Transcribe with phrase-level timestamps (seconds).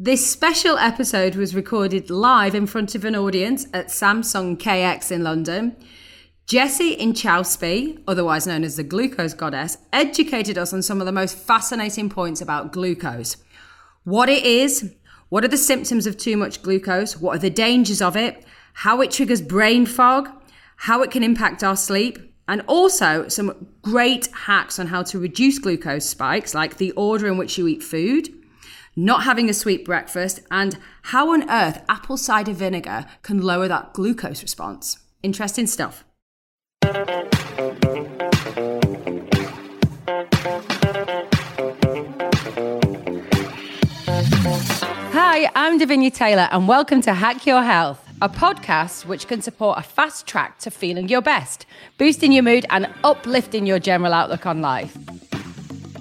[0.00, 5.24] This special episode was recorded live in front of an audience at Samsung KX in
[5.24, 5.74] London.
[6.46, 11.36] Jessie Inchauspé, otherwise known as the glucose goddess, educated us on some of the most
[11.36, 13.38] fascinating points about glucose.
[14.04, 14.94] What it is,
[15.30, 18.44] what are the symptoms of too much glucose, what are the dangers of it,
[18.74, 20.30] how it triggers brain fog,
[20.76, 25.58] how it can impact our sleep, and also some great hacks on how to reduce
[25.58, 28.37] glucose spikes, like the order in which you eat food,
[28.98, 33.92] not having a sweet breakfast, and how on earth apple cider vinegar can lower that
[33.92, 34.98] glucose response.
[35.22, 36.04] Interesting stuff.
[45.12, 49.78] Hi, I'm Davinia Taylor, and welcome to Hack Your Health, a podcast which can support
[49.78, 51.66] a fast track to feeling your best,
[51.98, 54.98] boosting your mood, and uplifting your general outlook on life.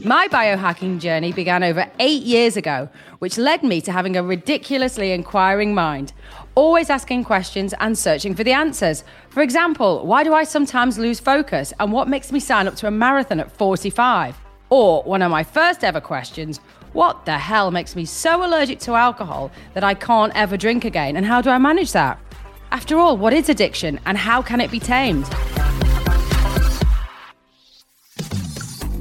[0.07, 2.87] My biohacking journey began over eight years ago,
[3.19, 6.13] which led me to having a ridiculously inquiring mind,
[6.55, 9.03] always asking questions and searching for the answers.
[9.27, 12.87] For example, why do I sometimes lose focus and what makes me sign up to
[12.87, 14.37] a marathon at 45?
[14.69, 16.61] Or one of my first ever questions,
[16.93, 21.17] what the hell makes me so allergic to alcohol that I can't ever drink again
[21.17, 22.17] and how do I manage that?
[22.71, 25.25] After all, what is addiction and how can it be tamed?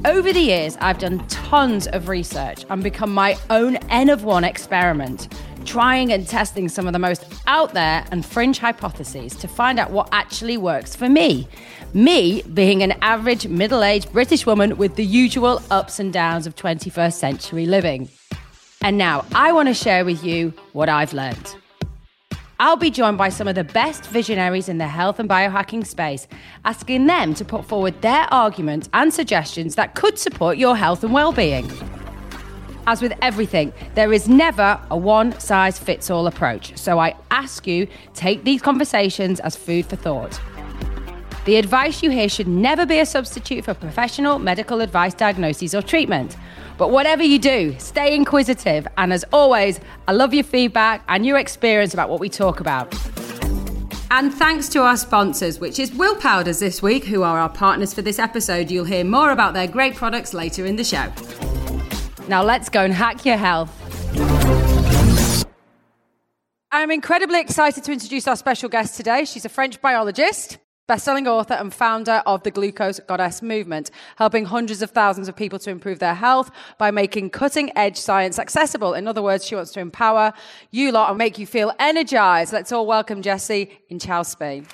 [0.05, 4.43] Over the years, I've done tons of research and become my own N of one
[4.43, 5.33] experiment,
[5.65, 9.89] trying and testing some of the most out there and fringe hypotheses to find out
[9.91, 11.47] what actually works for me.
[11.93, 16.55] Me being an average middle aged British woman with the usual ups and downs of
[16.55, 18.07] 21st century living.
[18.81, 21.55] And now I want to share with you what I've learned.
[22.59, 26.27] I'll be joined by some of the best visionaries in the health and biohacking space,
[26.65, 31.13] asking them to put forward their arguments and suggestions that could support your health and
[31.13, 31.71] well-being.
[32.87, 36.75] As with everything, there is never a one size fits all approach.
[36.75, 40.39] So I ask you, take these conversations as food for thought.
[41.45, 45.83] The advice you hear should never be a substitute for professional medical advice, diagnosis, or
[45.83, 46.35] treatment.
[46.77, 48.87] But whatever you do, stay inquisitive.
[48.97, 52.93] And as always, I love your feedback and your experience about what we talk about.
[54.09, 57.93] And thanks to our sponsors, which is Will Powders this week, who are our partners
[57.93, 58.71] for this episode.
[58.71, 61.11] You'll hear more about their great products later in the show.
[62.27, 63.73] Now let's go and hack your health.
[66.71, 69.25] I'm incredibly excited to introduce our special guest today.
[69.25, 74.81] She's a French biologist Best-selling author and founder of the Glucose Goddess movement, helping hundreds
[74.81, 78.93] of thousands of people to improve their health by making cutting-edge science accessible.
[78.93, 80.31] In other words, she wants to empower
[80.71, 82.53] you lot and make you feel energized.
[82.53, 84.65] Let's all welcome Jessie in Inchauspé.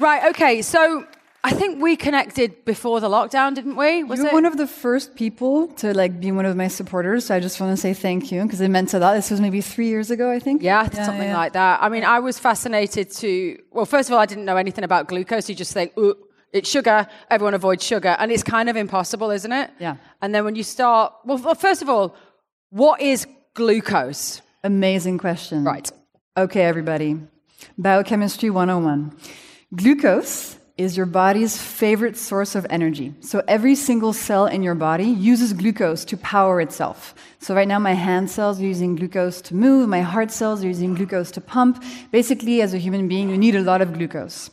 [0.00, 1.06] Right, okay, so
[1.44, 4.04] I think we connected before the lockdown, didn't we?
[4.04, 4.32] Was You're it?
[4.32, 7.26] one of the first people to like be one of my supporters.
[7.26, 9.14] So I just want to say thank you because it meant a lot.
[9.14, 10.62] This was maybe three years ago, I think.
[10.62, 11.36] Yeah, yeah something yeah.
[11.36, 11.82] like that.
[11.82, 13.58] I mean, I was fascinated to.
[13.72, 15.48] Well, first of all, I didn't know anything about glucose.
[15.48, 16.14] You just think, ooh,
[16.52, 17.08] it's sugar.
[17.28, 19.70] Everyone avoids sugar, and it's kind of impossible, isn't it?
[19.80, 19.96] Yeah.
[20.20, 22.14] And then when you start, well, first of all,
[22.70, 24.42] what is glucose?
[24.62, 25.64] Amazing question.
[25.64, 25.90] Right.
[26.36, 27.18] Okay, everybody.
[27.76, 29.16] Biochemistry 101.
[29.74, 33.14] Glucose is your body's favorite source of energy.
[33.20, 37.14] So every single cell in your body uses glucose to power itself.
[37.40, 40.68] So right now my hand cells are using glucose to move, my heart cells are
[40.68, 41.82] using glucose to pump.
[42.10, 44.50] Basically, as a human being, you need a lot of glucose.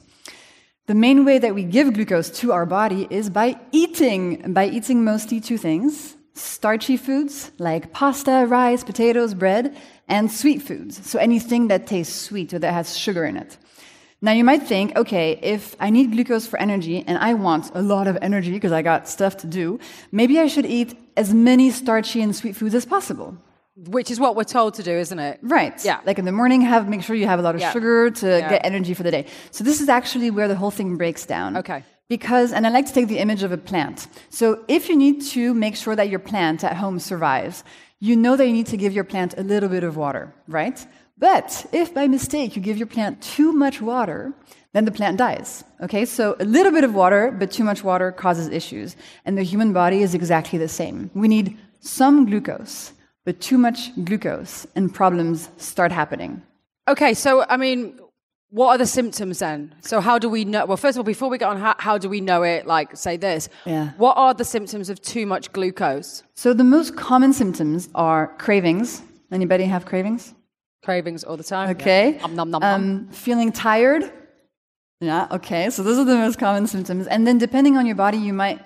[0.87, 5.03] The main way that we give glucose to our body is by eating, by eating
[5.03, 6.15] mostly two things.
[6.33, 11.07] Starchy foods like pasta, rice, potatoes, bread, and sweet foods.
[11.07, 13.57] So anything that tastes sweet or that has sugar in it.
[14.21, 17.81] Now you might think, okay, if I need glucose for energy and I want a
[17.81, 19.79] lot of energy because I got stuff to do,
[20.11, 23.37] maybe I should eat as many starchy and sweet foods as possible.
[23.77, 25.39] Which is what we're told to do, isn't it?
[25.41, 25.85] Right.
[25.85, 26.01] Yeah.
[26.05, 27.71] Like in the morning, have make sure you have a lot of yeah.
[27.71, 28.49] sugar to yeah.
[28.49, 29.25] get energy for the day.
[29.51, 31.55] So this is actually where the whole thing breaks down.
[31.55, 31.85] Okay.
[32.09, 34.07] Because, and I like to take the image of a plant.
[34.29, 37.63] So if you need to make sure that your plant at home survives,
[37.99, 40.85] you know that you need to give your plant a little bit of water, right?
[41.19, 44.33] But if by mistake you give your plant too much water,
[44.73, 45.63] then the plant dies.
[45.81, 48.95] Okay, so a little bit of water, but too much water causes issues.
[49.25, 51.11] And the human body is exactly the same.
[51.13, 52.93] We need some glucose,
[53.25, 56.41] but too much glucose, and problems start happening.
[56.87, 57.99] Okay, so I mean,
[58.51, 59.75] what are the symptoms then?
[59.81, 60.65] So how do we know?
[60.65, 62.65] Well, first of all, before we get on, how, how do we know it?
[62.65, 63.49] Like, say this.
[63.65, 63.91] Yeah.
[63.97, 66.23] What are the symptoms of too much glucose?
[66.33, 69.03] So the most common symptoms are cravings.
[69.31, 70.33] Anybody have cravings?
[70.83, 71.69] Cravings all the time.
[71.71, 72.13] Okay.
[72.13, 72.21] Yeah.
[72.21, 74.11] Nom, nom, nom, um, feeling tired.
[75.01, 75.69] Yeah, okay.
[75.69, 77.07] So those are the most common symptoms.
[77.07, 78.59] And then depending on your body, you might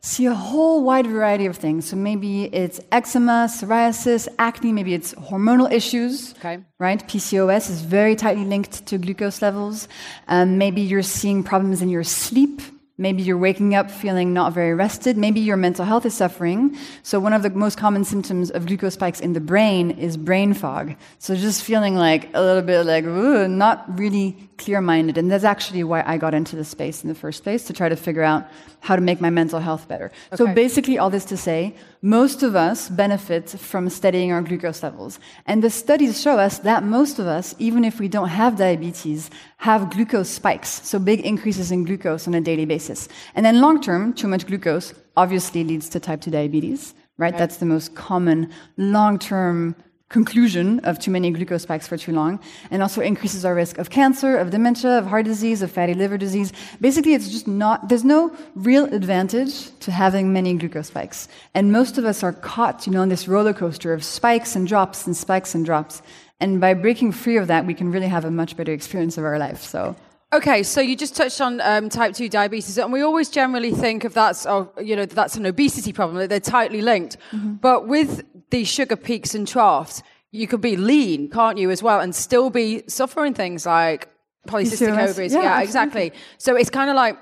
[0.00, 1.88] see a whole wide variety of things.
[1.88, 6.34] So maybe it's eczema, psoriasis, acne, maybe it's hormonal issues.
[6.38, 6.58] Okay.
[6.78, 7.06] Right?
[7.08, 9.88] PCOS is very tightly linked to glucose levels.
[10.28, 12.60] Um, maybe you're seeing problems in your sleep.
[13.00, 15.16] Maybe you're waking up feeling not very rested.
[15.16, 16.76] Maybe your mental health is suffering.
[17.04, 20.52] So, one of the most common symptoms of glucose spikes in the brain is brain
[20.52, 20.96] fog.
[21.20, 25.16] So, just feeling like a little bit like, ooh, not really clear minded.
[25.16, 27.88] And that's actually why I got into this space in the first place to try
[27.88, 28.48] to figure out
[28.80, 30.06] how to make my mental health better.
[30.32, 30.36] Okay.
[30.36, 35.18] So basically, all this to say, most of us benefit from studying our glucose levels.
[35.46, 39.30] And the studies show us that most of us, even if we don't have diabetes,
[39.58, 43.08] have glucose spikes, so big increases in glucose on a daily basis.
[43.34, 47.32] And then long term, too much glucose obviously leads to type 2 diabetes, right?
[47.32, 47.38] right.
[47.38, 49.74] That's the most common long term
[50.08, 52.40] conclusion of too many glucose spikes for too long,
[52.70, 56.16] and also increases our risk of cancer, of dementia, of heart disease, of fatty liver
[56.16, 56.52] disease.
[56.80, 61.28] Basically, it's just not, there's no real advantage to having many glucose spikes.
[61.54, 64.66] And most of us are caught, you know, on this roller coaster of spikes and
[64.66, 66.00] drops and spikes and drops.
[66.40, 69.24] And by breaking free of that, we can really have a much better experience of
[69.24, 69.62] our life.
[69.62, 69.94] So.
[70.32, 74.04] Okay, so you just touched on um, type two diabetes, and we always generally think
[74.04, 76.18] of that's, oh, you know, that's an obesity problem.
[76.18, 77.54] that They're tightly linked, mm-hmm.
[77.54, 82.00] but with these sugar peaks and troughs, you could be lean, can't you, as well,
[82.00, 84.08] and still be suffering things like
[84.46, 85.32] polycystic ovaries.
[85.32, 86.12] Yeah, yeah exactly.
[86.38, 87.18] So it's kind of like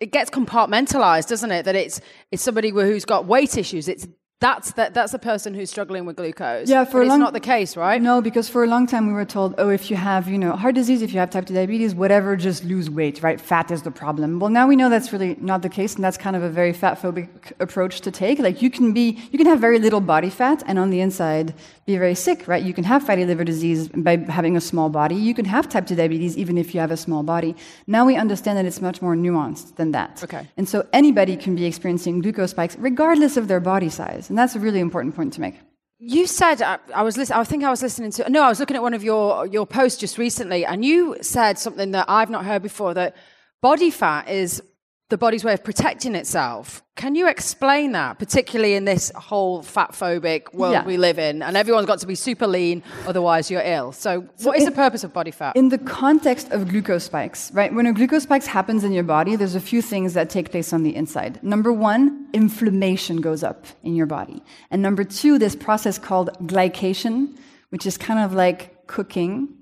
[0.00, 1.64] it gets compartmentalized, doesn't it?
[1.64, 2.00] That it's
[2.30, 3.88] it's somebody who's got weight issues.
[3.88, 4.06] It's
[4.40, 6.68] that's that, that's a person who's struggling with glucose.
[6.68, 8.00] Yeah, for but a long, it's not the case, right?
[8.00, 10.52] No, because for a long time we were told, oh, if you have you know
[10.52, 13.40] heart disease, if you have type two diabetes, whatever, just lose weight, right?
[13.40, 14.38] Fat is the problem.
[14.38, 16.72] Well, now we know that's really not the case, and that's kind of a very
[16.72, 18.38] fat phobic approach to take.
[18.38, 21.52] Like you can be, you can have very little body fat, and on the inside
[21.88, 22.62] be very sick, right?
[22.62, 25.16] You can have fatty liver disease by having a small body.
[25.28, 27.56] You can have type two diabetes even if you have a small body.
[27.86, 30.22] Now we understand that it's much more nuanced than that.
[30.22, 30.46] Okay.
[30.56, 34.54] And so anybody can be experiencing glucose spikes regardless of their body size, and that's
[34.54, 35.54] a really important important point to make.
[36.00, 37.40] You said I, I was listening.
[37.40, 38.30] I think I was listening to.
[38.30, 41.58] No, I was looking at one of your your posts just recently, and you said
[41.58, 42.94] something that I've not heard before.
[42.94, 43.16] That
[43.60, 44.62] body fat is
[45.08, 46.82] the body's way of protecting itself.
[46.94, 50.84] Can you explain that, particularly in this whole fat phobic world yeah.
[50.84, 51.42] we live in?
[51.42, 53.92] And everyone's got to be super lean, otherwise you're ill.
[53.92, 55.56] So, so what is in, the purpose of body fat?
[55.56, 57.72] In the context of glucose spikes, right?
[57.72, 60.72] When a glucose spike happens in your body, there's a few things that take place
[60.72, 61.42] on the inside.
[61.42, 64.42] Number one, inflammation goes up in your body.
[64.70, 67.38] And number two, this process called glycation,
[67.70, 69.57] which is kind of like cooking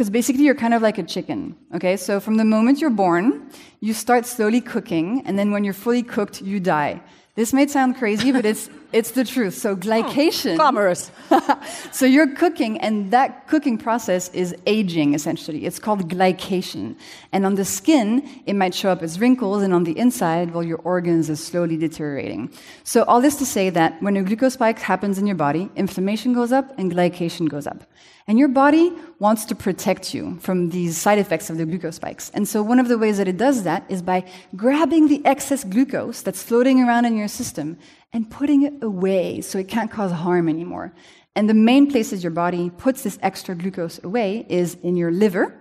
[0.00, 1.54] because basically, you're kind of like a chicken.
[1.74, 3.50] Okay, so from the moment you're born,
[3.80, 7.02] you start slowly cooking, and then when you're fully cooked, you die.
[7.34, 9.54] This may sound crazy, but it's it's the truth.
[9.54, 9.80] So hmm.
[9.80, 10.54] glycation.
[10.54, 11.10] Oh, glamorous.
[11.92, 15.14] so you're cooking, and that cooking process is aging.
[15.14, 16.96] Essentially, it's called glycation.
[17.32, 20.64] And on the skin, it might show up as wrinkles, and on the inside, well,
[20.64, 22.52] your organs are slowly deteriorating.
[22.84, 26.32] So all this to say that when a glucose spike happens in your body, inflammation
[26.32, 27.84] goes up and glycation goes up.
[28.26, 32.30] And your body wants to protect you from these side effects of the glucose spikes.
[32.30, 35.64] And so, one of the ways that it does that is by grabbing the excess
[35.64, 37.76] glucose that's floating around in your system
[38.12, 40.92] and putting it away so it can't cause harm anymore.
[41.36, 45.54] And the main places your body puts this extra glucose away is in your liver,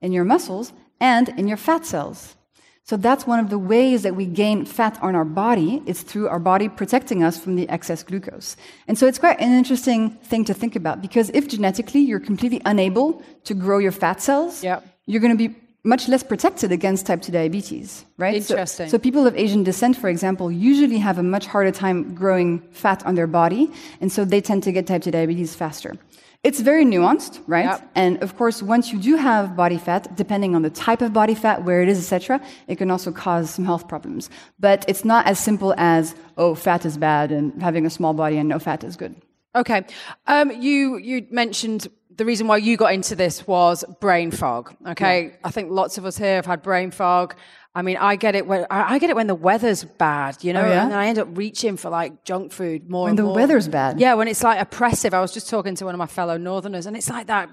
[0.00, 2.36] in your muscles, and in your fat cells.
[2.84, 5.82] So that's one of the ways that we gain fat on our body.
[5.86, 8.56] It's through our body protecting us from the excess glucose.
[8.86, 12.62] And so it's quite an interesting thing to think about because if genetically you're completely
[12.64, 14.86] unable to grow your fat cells, yep.
[15.06, 18.34] you're going to be much less protected against type 2 diabetes, right?
[18.34, 18.88] Interesting.
[18.88, 22.60] So, so, people of Asian descent, for example, usually have a much harder time growing
[22.72, 25.96] fat on their body, and so they tend to get type 2 diabetes faster.
[26.42, 27.64] It's very nuanced, right?
[27.64, 27.90] Yep.
[27.94, 31.34] And of course, once you do have body fat, depending on the type of body
[31.34, 34.30] fat, where it is, etc., it can also cause some health problems.
[34.60, 38.36] But it's not as simple as oh, fat is bad and having a small body
[38.38, 39.16] and no fat is good.
[39.56, 39.86] Okay,
[40.26, 44.74] um, you you mentioned the reason why you got into this was brain fog.
[44.86, 45.30] Okay, yeah.
[45.44, 47.34] I think lots of us here have had brain fog.
[47.74, 50.62] I mean, I get it when I get it when the weather's bad, you know,
[50.62, 50.84] oh, yeah?
[50.84, 53.04] and I end up reaching for like junk food more.
[53.04, 53.34] When the more.
[53.34, 55.12] weather's bad, yeah, when it's like oppressive.
[55.12, 57.50] I was just talking to one of my fellow Northerners, and it's like that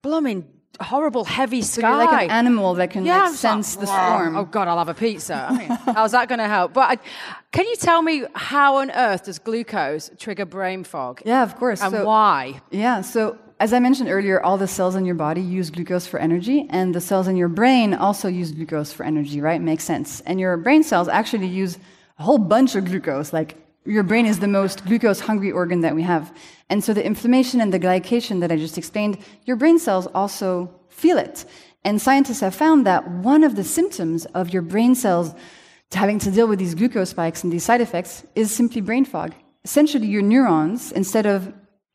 [0.00, 0.46] blooming
[0.80, 1.80] horrible heavy sky.
[1.80, 4.36] So like an animal that can yeah, like, sense like, the storm.
[4.36, 5.46] Oh God, I'll have a pizza.
[5.48, 6.72] I mean, how's that going to help?
[6.72, 6.96] But I,
[7.52, 11.22] can you tell me how on earth does glucose trigger brain fog?
[11.24, 11.82] Yeah, of course.
[11.82, 12.60] And so, why?
[12.70, 16.20] Yeah, so as I mentioned earlier, all the cells in your body use glucose for
[16.20, 19.58] energy, and the cells in your brain also use glucose for energy, right?
[19.58, 20.20] Makes sense.
[20.26, 21.78] And your brain cells actually use
[22.18, 23.32] a whole bunch of glucose.
[23.32, 23.56] Like,
[23.86, 26.30] your brain is the most glucose hungry organ that we have.
[26.68, 29.16] And so, the inflammation and the glycation that I just explained,
[29.46, 31.46] your brain cells also feel it.
[31.84, 35.34] And scientists have found that one of the symptoms of your brain cells
[35.90, 39.32] having to deal with these glucose spikes and these side effects is simply brain fog.
[39.64, 41.50] Essentially, your neurons, instead of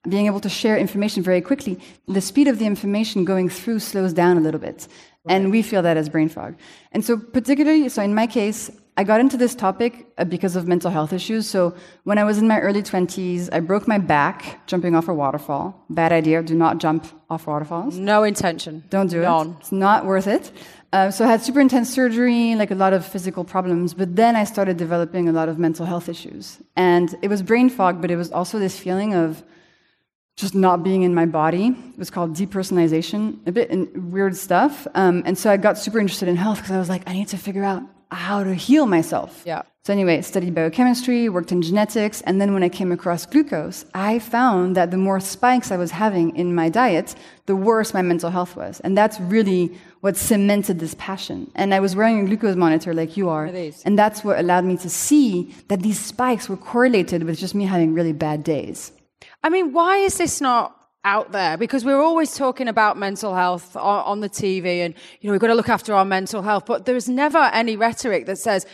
[0.08, 4.14] being able to share information very quickly, the speed of the information going through slows
[4.14, 4.88] down a little bit.
[5.28, 6.56] And we feel that as brain fog.
[6.94, 10.68] And so, particularly, so in my case, I got into this topic uh, because of
[10.68, 11.48] mental health issues.
[11.48, 15.14] So, when I was in my early 20s, I broke my back jumping off a
[15.14, 15.86] waterfall.
[15.90, 16.42] Bad idea.
[16.42, 17.98] Do not jump off waterfalls.
[17.98, 18.84] No intention.
[18.90, 19.50] Don't do None.
[19.50, 19.56] it.
[19.60, 20.52] It's not worth it.
[20.92, 23.94] Uh, so I had super intense surgery, like a lot of physical problems.
[23.94, 26.58] But then I started developing a lot of mental health issues.
[26.76, 29.44] And it was brain fog, but it was also this feeling of
[30.40, 31.68] just not being in my body.
[31.68, 33.70] It was called depersonalization, a bit
[34.02, 34.88] weird stuff.
[34.96, 37.28] Um, and so I got super interested in health because I was like, I need
[37.30, 39.44] to figure out how to heal myself.
[39.46, 39.64] Yeah.
[39.84, 44.20] So anyway, studied biochemistry, worked in genetics, and then when I came across glucose, I
[44.20, 47.16] found that the more spikes I was having in my diet,
[47.46, 48.80] the worse my mental health was.
[48.80, 51.52] And that's really what cemented this passion.
[51.56, 53.46] And I was wearing a glucose monitor like you are.
[53.84, 57.66] And that's what allowed me to see that these spikes were correlated with just me
[57.66, 58.94] having really bad days.
[59.44, 61.58] I mean, why is this not out there?
[61.58, 65.42] Because we're always talking about mental health on, on the TV and, you know, we've
[65.42, 68.66] got to look after our mental health, but there's never any rhetoric that says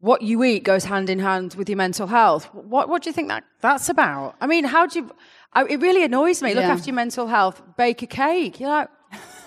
[0.00, 2.44] what you eat goes hand in hand with your mental health.
[2.54, 4.34] What, what do you think that that's about?
[4.40, 5.10] I mean, how do you,
[5.52, 6.54] I, it really annoys me.
[6.54, 6.72] Look Yeah.
[6.72, 8.60] after your mental health, bake a cake.
[8.60, 8.88] You're like,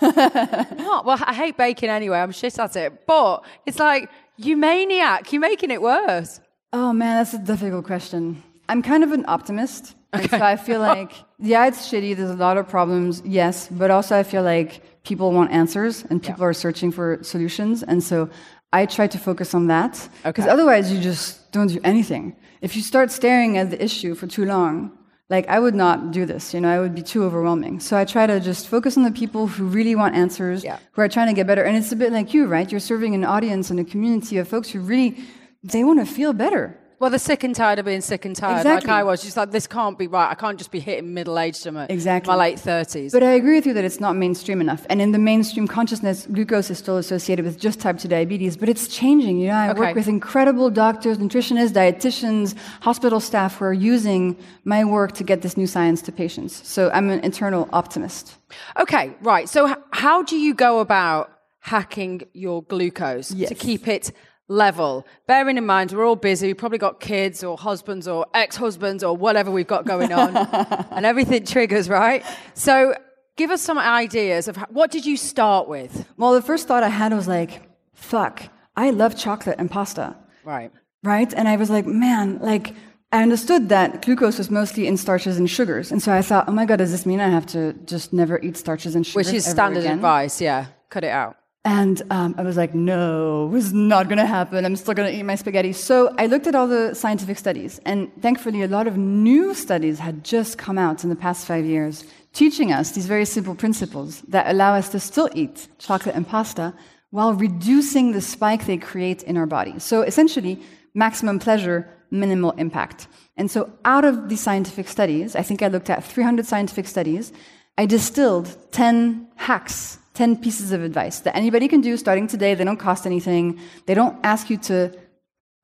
[0.00, 1.04] what?
[1.04, 2.18] Well, I hate baking anyway.
[2.18, 3.06] I'm shit at it.
[3.06, 6.40] But it's like, you maniac, you're making it worse.
[6.72, 8.42] Oh man, that's a difficult question.
[8.68, 9.94] I'm kind of an optimist.
[10.14, 12.16] And so I feel like, yeah, it's shitty.
[12.16, 14.70] There's a lot of problems, yes, but also I feel like
[15.04, 17.82] people want answers and people are searching for solutions.
[17.82, 18.28] And so
[18.72, 19.92] I try to focus on that
[20.24, 20.52] because Okay.
[20.54, 22.34] otherwise you just don't do anything.
[22.60, 24.90] If you start staring at the issue for too long,
[25.30, 27.80] like I would not do this, you know, I would be too overwhelming.
[27.80, 30.78] So I try to just focus on the people who really want answers, Yeah.
[30.92, 31.62] who are trying to get better.
[31.62, 32.70] And it's a bit like you, right?
[32.70, 35.16] You're serving an audience and a community of folks who really
[35.62, 36.76] they want to feel better.
[37.04, 38.88] Well, they're sick and tired of being sick and tired, Exactly.
[38.90, 39.22] like I was.
[39.22, 40.30] Just like this can't be right.
[40.30, 42.30] I can't just be hitting middle age to my, Exactly.
[42.32, 43.12] my late thirties.
[43.12, 44.86] But I agree with you that it's not mainstream enough.
[44.88, 48.70] And in the mainstream consciousness, glucose is still associated with just type 2 diabetes, but
[48.70, 49.38] it's changing.
[49.38, 49.80] You know, I Okay.
[49.80, 54.34] work with incredible doctors, nutritionists, dietitians, hospital staff who are using
[54.64, 56.66] my work to get this new science to patients.
[56.66, 58.32] So I'm an internal optimist.
[58.80, 59.46] Okay, right.
[59.46, 61.30] So, h- how do you go about
[61.60, 63.50] hacking your glucose Yes.
[63.50, 64.10] to keep it
[64.48, 65.06] level?
[65.26, 66.48] Bearing in mind, we're all busy.
[66.48, 70.36] We've probably got kids or husbands or ex husbands or whatever we've got going on,
[70.90, 72.24] and everything triggers, right?
[72.54, 72.94] So,
[73.36, 76.06] give us some ideas of how, what did you start with?
[76.16, 77.62] Well, the first thought I had was like,
[77.94, 78.42] fuck,
[78.76, 80.16] I love chocolate and pasta.
[80.44, 80.70] Right.
[81.02, 81.32] right?
[81.32, 82.74] And I was like, man, like,
[83.12, 85.92] I understood that glucose was mostly in starches and sugars.
[85.92, 88.40] And so I thought, oh my God, does this mean I have to just never
[88.40, 89.26] eat starches and sugars?
[89.26, 89.94] Which is standard again?
[89.94, 90.40] advice.
[90.40, 90.66] Yeah.
[90.90, 91.36] Cut it out.
[91.64, 94.66] And um, I was like, no, it's not going to happen.
[94.66, 95.72] I'm still going to eat my spaghetti.
[95.72, 97.80] So I looked at all the scientific studies.
[97.86, 101.64] And thankfully, a lot of new studies had just come out in the past five
[101.64, 102.04] years
[102.34, 106.74] teaching us these very simple principles that allow us to still eat chocolate and pasta
[107.10, 109.78] while reducing the spike they create in our body.
[109.78, 110.60] So essentially,
[110.94, 113.06] maximum pleasure, minimal impact.
[113.36, 117.32] And so out of these scientific studies, I think I looked at 300 scientific studies,
[117.78, 122.54] I distilled 10 hacks 10 pieces of advice that anybody can do starting today.
[122.54, 123.58] They don't cost anything.
[123.86, 124.92] They don't ask you to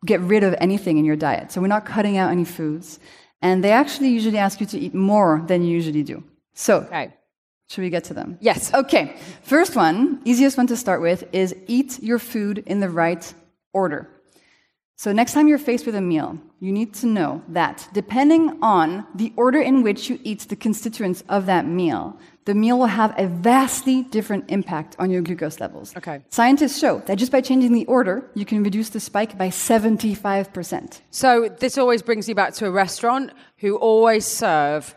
[0.04, 1.52] get rid of anything in your diet.
[1.52, 2.98] So we're not cutting out any foods.
[3.42, 6.22] And they actually usually ask you to eat more than you usually do.
[6.54, 7.12] So, Okay.
[7.68, 8.38] should we get to them?
[8.40, 8.72] Yes.
[8.74, 9.16] Okay.
[9.42, 13.32] First one, easiest one to start with, is eat your food in the right
[13.72, 14.08] order.
[15.00, 19.06] So, next time you're faced with a meal, you need to know that depending on
[19.14, 23.14] the order in which you eat the constituents of that meal, the meal will have
[23.18, 25.96] a vastly different impact on your glucose levels.
[25.96, 26.20] Okay.
[26.28, 31.00] Scientists show that just by changing the order, you can reduce the spike by 75%.
[31.10, 34.94] So this always brings you back to a restaurant who always serve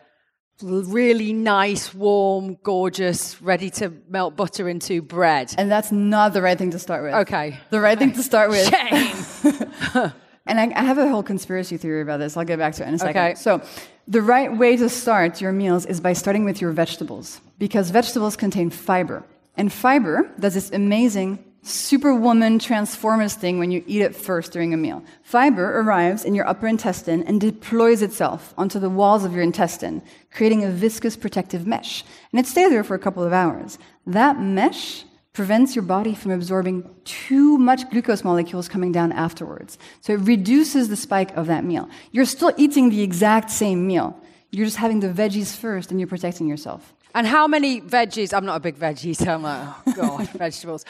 [0.63, 5.53] really nice, warm, gorgeous, ready to melt butter into bread.
[5.58, 7.13] And that's not the right thing to start with.
[7.13, 7.60] Okay.
[7.70, 8.67] The right thing to start with.
[8.70, 10.12] Shame.
[10.46, 12.36] And I, I have a whole conspiracy theory about this.
[12.36, 13.22] I'll get back to it in a second.
[13.22, 13.36] Okay.
[13.36, 13.62] So,
[14.08, 18.36] the right way to start your meals is by starting with your vegetables, because vegetables
[18.36, 19.24] contain fiber.
[19.55, 24.77] And fiber does this amazing superwoman transformers thing when you eat it first during a
[24.77, 25.03] meal.
[25.24, 30.01] Fiber arrives in your upper intestine and deploys itself onto the walls of your intestine,
[30.32, 32.03] creating a viscous protective mesh.
[32.32, 33.79] And it stays there for a couple of hours.
[34.05, 39.79] That mesh prevents your body from absorbing too much glucose molecules coming down afterwards.
[40.01, 41.89] So it reduces the spike of that meal.
[42.12, 44.15] You're still eating the exact same meal.
[44.51, 46.93] You're just having the veggies first and you're protecting yourself.
[47.15, 48.34] and how many veggies?
[48.34, 49.32] I'm not a big veggie eater.
[49.32, 50.86] I'm like, oh God, vegetables.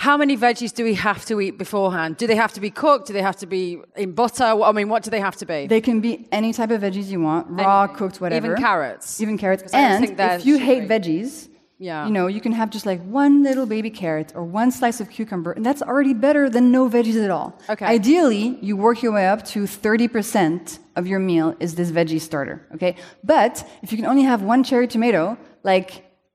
[0.00, 2.16] How many veggies do we have to eat beforehand?
[2.16, 3.08] Do they have to be cooked?
[3.08, 4.44] Do they have to be in butter?
[4.44, 5.66] I mean, what do they have to be?
[5.66, 7.96] They can be any type of veggies you want, raw, Anything.
[7.98, 8.46] cooked, whatever.
[8.46, 9.20] Even carrots?
[9.20, 9.62] Even carrots.
[9.74, 12.06] And if you hate veggies, Yeah.
[12.06, 15.10] you know, you can have just like one little baby carrot or one slice of
[15.10, 17.48] cucumber, and that's already better than no veggies at all.
[17.68, 17.84] Okay.
[17.84, 22.56] Ideally, you work your way up to 30% of your meal is this veggie starter,
[22.74, 22.96] okay?
[23.22, 25.88] But if you can only have one cherry tomato, like,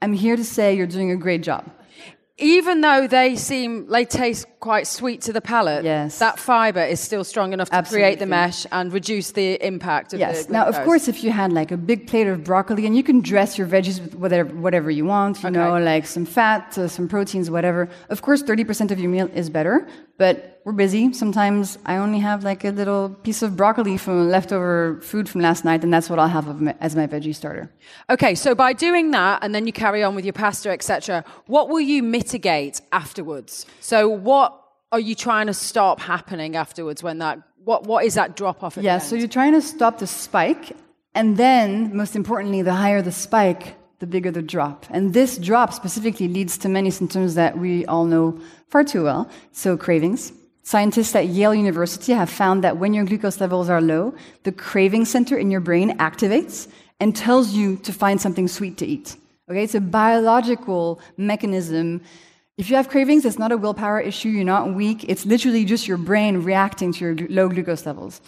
[0.03, 1.63] I'm here to say you're doing a great job.
[2.37, 6.19] Even though they seem, they taste quite sweet to the palate, Yes.
[6.19, 10.19] that fiber is still strong enough to create the mesh and reduce the impact of
[10.19, 10.45] Yes.
[10.47, 13.03] the Now, of course, if you had like a big plate of broccoli, and you
[13.03, 16.89] can dress your veggies with whatever, whatever you want, you know, like some fat, uh,
[16.89, 17.87] some proteins, whatever.
[18.09, 19.87] Of course, 30% of your meal is better,
[20.17, 21.13] but we're busy.
[21.13, 25.63] Sometimes I only have like a little piece of broccoli from leftover food from last
[25.63, 27.71] night, and that's what I'll have my- as my veggie starter.
[28.09, 31.69] Okay, so by doing that, and then you carry on with your pasta, etc., what
[31.69, 33.67] will you mitigate afterwards?
[33.79, 34.59] So, what
[34.91, 37.39] are you trying to stop happening afterwards when that?
[37.63, 38.75] What what is that drop off?
[38.77, 40.75] Yeah, the so you're trying to stop the spike,
[41.13, 44.87] and then, most importantly, the higher the spike, the bigger the drop.
[44.89, 49.29] And this drop specifically leads to many symptoms that we all know far too well.
[49.51, 50.33] So, cravings.
[50.65, 55.05] Scientists at Yale University have found that when your glucose levels are low, the craving
[55.05, 56.67] center in your brain activates
[56.99, 59.15] and tells you to find something sweet to eat.
[59.47, 62.01] Okay, it's a biological mechanism.
[62.57, 65.87] If you have cravings, it's not a willpower issue, you're not weak, it's literally just
[65.87, 68.19] your brain reacting to your low glucose levels.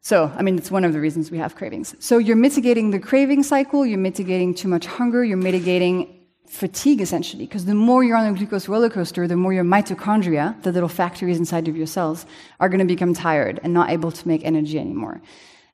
[0.00, 1.94] So, I mean, it's one of the reasons we have cravings.
[1.98, 6.23] So, you're mitigating the craving cycle, you're mitigating too much hunger, you're mitigating
[6.54, 10.60] fatigue essentially, because the more you're on a glucose roller coaster, the more your mitochondria,
[10.62, 12.26] the little factories inside of your cells,
[12.60, 15.20] are going to become tired and not able to make energy anymore.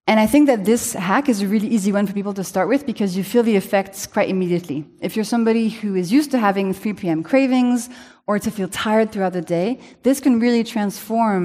[0.06, 2.68] And I think that this hack is a really easy one for people to start
[2.68, 4.86] with because you feel the effects quite immediately.
[5.00, 7.22] If you're somebody who is used to having 3 p.m.
[7.22, 7.90] cravings
[8.26, 11.42] or to feel tired throughout the day, this can really transform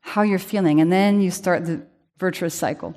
[0.00, 0.80] how you're feeling.
[0.80, 1.84] And then you start the
[2.18, 2.94] virtuous cycle.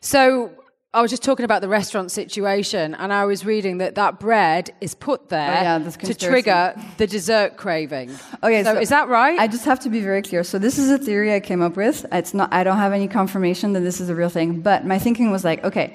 [0.00, 0.52] So
[0.94, 4.74] I was just talking about the restaurant situation, and I was reading that that bread
[4.82, 8.10] is put oh, there Oh, yeah, to trigger the dessert craving.
[8.44, 9.38] Okay, so, is that right?
[9.38, 10.42] I just have to be very clear.
[10.42, 12.04] So this is a theory I came up with.
[12.10, 12.52] It's not.
[12.52, 14.60] I don't have any confirmation that this is a real thing.
[14.60, 15.94] But my thinking was like, okay,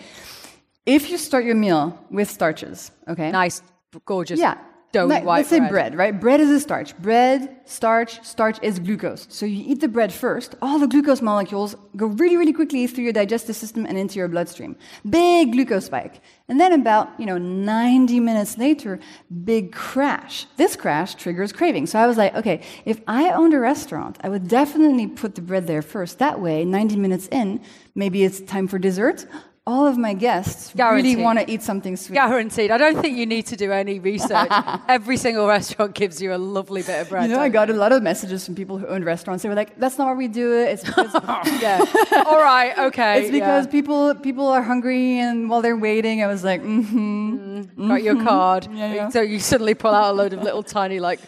[0.85, 3.61] if you start your meal with starches, okay, nice,
[4.05, 4.57] gorgeous, yeah,
[4.97, 5.71] doughy Like, let's say bread.
[5.71, 6.19] bread, right?
[6.19, 6.97] Bread is a starch.
[6.97, 9.27] Bread, starch, starch is glucose.
[9.29, 10.55] So you eat the bread first.
[10.61, 14.27] All the glucose molecules go really, really quickly through your digestive system and into your
[14.27, 14.75] bloodstream.
[15.09, 16.21] Big glucose spike.
[16.49, 18.99] And then about, you know, 90 minutes later,
[19.43, 20.45] big crash.
[20.55, 21.85] This crash triggers craving.
[21.87, 25.41] So I was like, okay, if I owned a restaurant, I would definitely put the
[25.41, 26.19] bread there first.
[26.19, 27.61] That way, 90 minutes in,
[27.95, 29.25] maybe it's time for dessert.
[29.67, 31.17] All of my guests Guaranteed.
[31.17, 32.15] really want to eat something sweet.
[32.15, 32.71] Guaranteed.
[32.71, 34.47] I don't think you need to do any research.
[34.87, 37.29] Every single restaurant gives you a lovely bit of bread.
[37.29, 39.43] You know, I got a lot of messages from people who owned restaurants.
[39.43, 40.69] They were like, "That's not why we do it.
[40.69, 41.13] It's because,
[41.61, 41.83] yeah.
[42.27, 42.77] All right.
[42.87, 43.23] Okay.
[43.23, 43.71] it's because yeah.
[43.71, 47.89] people people are hungry, and while they're waiting, I was like, mm-hmm.
[47.89, 48.69] got your card.
[48.71, 49.09] Yeah, yeah.
[49.09, 51.19] So you suddenly pull out a load of little tiny like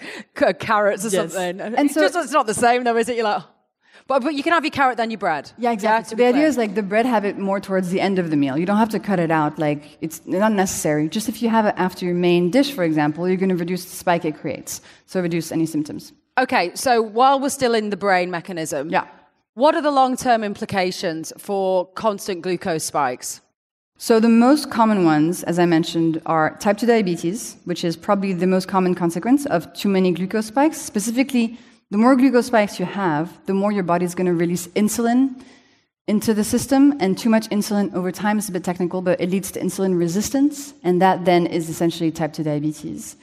[0.60, 1.34] carrots or Yes.
[1.34, 1.60] something.
[1.60, 3.18] And it's so- just it's not the same though, is it?
[3.18, 3.44] You're like,
[4.10, 5.44] but but you can have your carrot then your bread.
[5.58, 6.16] yeah, exactly.
[6.16, 8.36] be the idea is like the bread have it more towards the end of the
[8.44, 8.56] meal.
[8.62, 9.54] You don't have to cut it out.
[9.68, 11.08] Like it's not necessary.
[11.18, 13.84] Just if you have it after your main dish, for example, you're going to reduce
[13.92, 14.82] the spike it creates.
[15.06, 16.12] So reduce any symptoms.
[16.46, 19.06] Okay, so while we're still in the brain mechanism, Yeah.
[19.56, 23.42] what are the long-term implications for constant glucose spikes?
[23.98, 28.32] So the most common ones, as I mentioned, are type 2 diabetes, which is probably
[28.32, 30.78] the most common consequence of too many glucose spikes.
[30.82, 31.58] Specifically,
[31.92, 35.44] the more glucose spikes you have, the more your body is going to release insulin
[36.08, 39.30] into the system, and too much insulin over time is a bit technical, but it
[39.30, 43.16] leads to insulin resistance, and that then is essentially type 2 diabetes.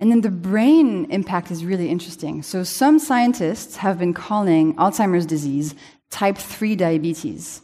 [0.00, 2.42] And then the brain impact is really interesting.
[2.42, 5.76] So some scientists have been calling Alzheimer's disease
[6.10, 7.62] type 3 diabetes.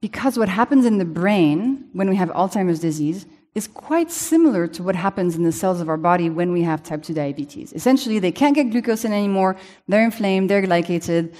[0.00, 4.82] Because what happens in the brain when we have Alzheimer's disease is quite similar to
[4.82, 7.72] what happens in the cells of our body when we have type 2 diabetes.
[7.72, 9.56] Essentially, they can't get glucose in anymore,
[9.88, 11.34] they're inflamed, they're glycated,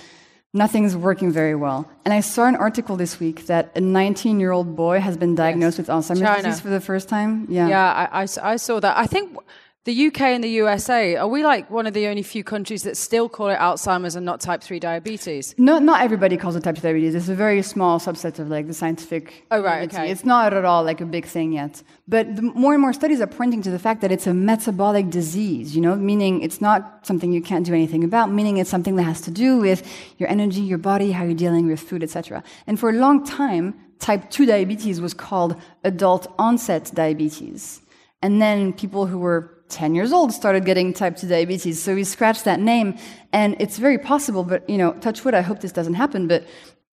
[0.52, 1.88] nothing's working very well.
[2.04, 5.34] And I saw an article this week that a 19 year old boy has been
[5.36, 6.42] diagnosed with Alzheimer's China.
[6.42, 7.46] disease for the first time.
[7.48, 7.68] Yeah.
[7.68, 8.96] Yeah, I saw that.
[8.98, 9.36] I think
[9.84, 12.98] the UK and the USA are we like one of the only few countries that
[12.98, 15.54] still call it Alzheimer's and not type three diabetes?
[15.56, 17.14] No, not everybody calls it type 2 diabetes.
[17.14, 19.46] It's a very small subset of like the scientific.
[19.50, 19.96] Oh, right, community.
[19.96, 20.10] okay.
[20.10, 21.82] It's not at all like a big thing yet.
[22.06, 25.08] But the more and more studies are pointing to the fact that it's a metabolic
[25.08, 28.96] disease, you know, meaning it's not something you can't do anything about, meaning it's something
[28.96, 29.82] that has to do with
[30.18, 32.44] your energy, your body, how you're dealing with food, etc.
[32.66, 37.80] And for a long time, type 2 diabetes was called adult onset diabetes.
[38.20, 41.82] And then people who were 10 years old started getting type 2 diabetes.
[41.82, 42.96] So we scratched that name.
[43.32, 46.44] And it's very possible, but, you know, touch wood, I hope this doesn't happen, but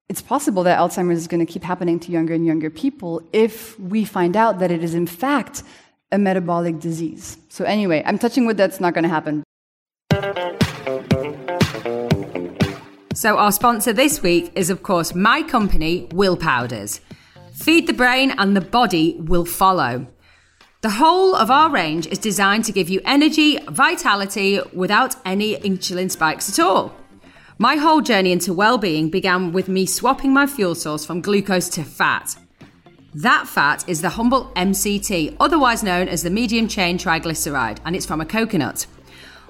[0.09, 3.77] it's possible that Alzheimer's is going to keep happening to younger and younger people if
[3.79, 5.63] we find out that it is, in fact,
[6.11, 7.37] a metabolic disease.
[7.49, 9.43] So, anyway, I'm touching wood, that's not going to happen.
[13.13, 17.01] So, our sponsor this week is, of course, my company, Will Powders.
[17.53, 20.07] Feed the brain and the body will follow.
[20.81, 26.11] The whole of our range is designed to give you energy, vitality without any insulin
[26.11, 26.93] spikes at all.
[27.57, 31.83] My whole journey into well-being began with me swapping my fuel source from glucose to
[31.83, 32.37] fat.
[33.15, 38.05] That fat is the humble MCT, otherwise known as the medium chain triglyceride, and it's
[38.05, 38.85] from a coconut.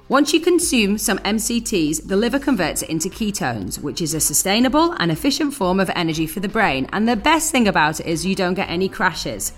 [0.08, 4.92] Once you consume some MCTs, the liver converts it into ketones, which is a sustainable
[4.92, 6.88] and efficient form of energy for the brain.
[6.90, 9.52] And the best thing about it is you don't get any crashes.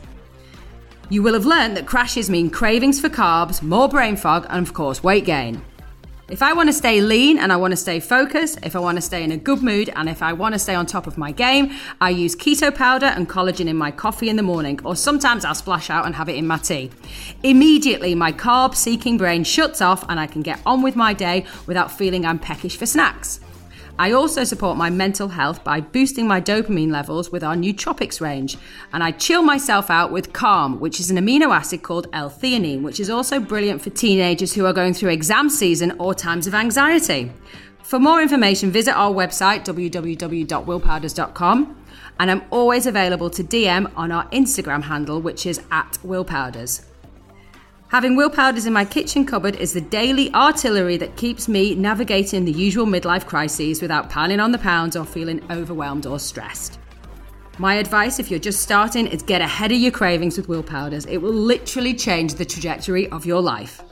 [1.12, 4.72] You will have learned that crashes mean cravings for carbs, more brain fog, and of
[4.72, 5.60] course, weight gain.
[6.28, 8.96] If I want to stay lean and I want to stay focused, if I want
[8.96, 11.18] to stay in a good mood, and if I want to stay on top of
[11.18, 14.94] my game, I use keto powder and collagen in my coffee in the morning, or
[14.94, 16.92] sometimes I'll splash out and have it in my tea.
[17.42, 21.44] Immediately, my carb seeking brain shuts off and I can get on with my day
[21.66, 23.40] without feeling I'm peckish for snacks.
[24.00, 28.56] I also support my mental health by boosting my dopamine levels with our nootropics range.
[28.94, 32.98] And I chill myself out with Calm, which is an amino acid called L-theanine, which
[32.98, 37.30] is also brilliant for teenagers who are going through exam season or times of anxiety.
[37.82, 41.76] For more information, visit our website, www.willpowders.com.
[42.18, 46.89] And I'm always available to DM on our Instagram handle, which is at willpowders.
[47.90, 52.44] Having will powders in my kitchen cupboard is the daily artillery that keeps me navigating
[52.44, 56.78] the usual midlife crises without piling on the pounds or feeling overwhelmed or stressed.
[57.58, 61.04] My advice if you're just starting is get ahead of your cravings with will powders.
[61.06, 63.82] It will literally change the trajectory of your life.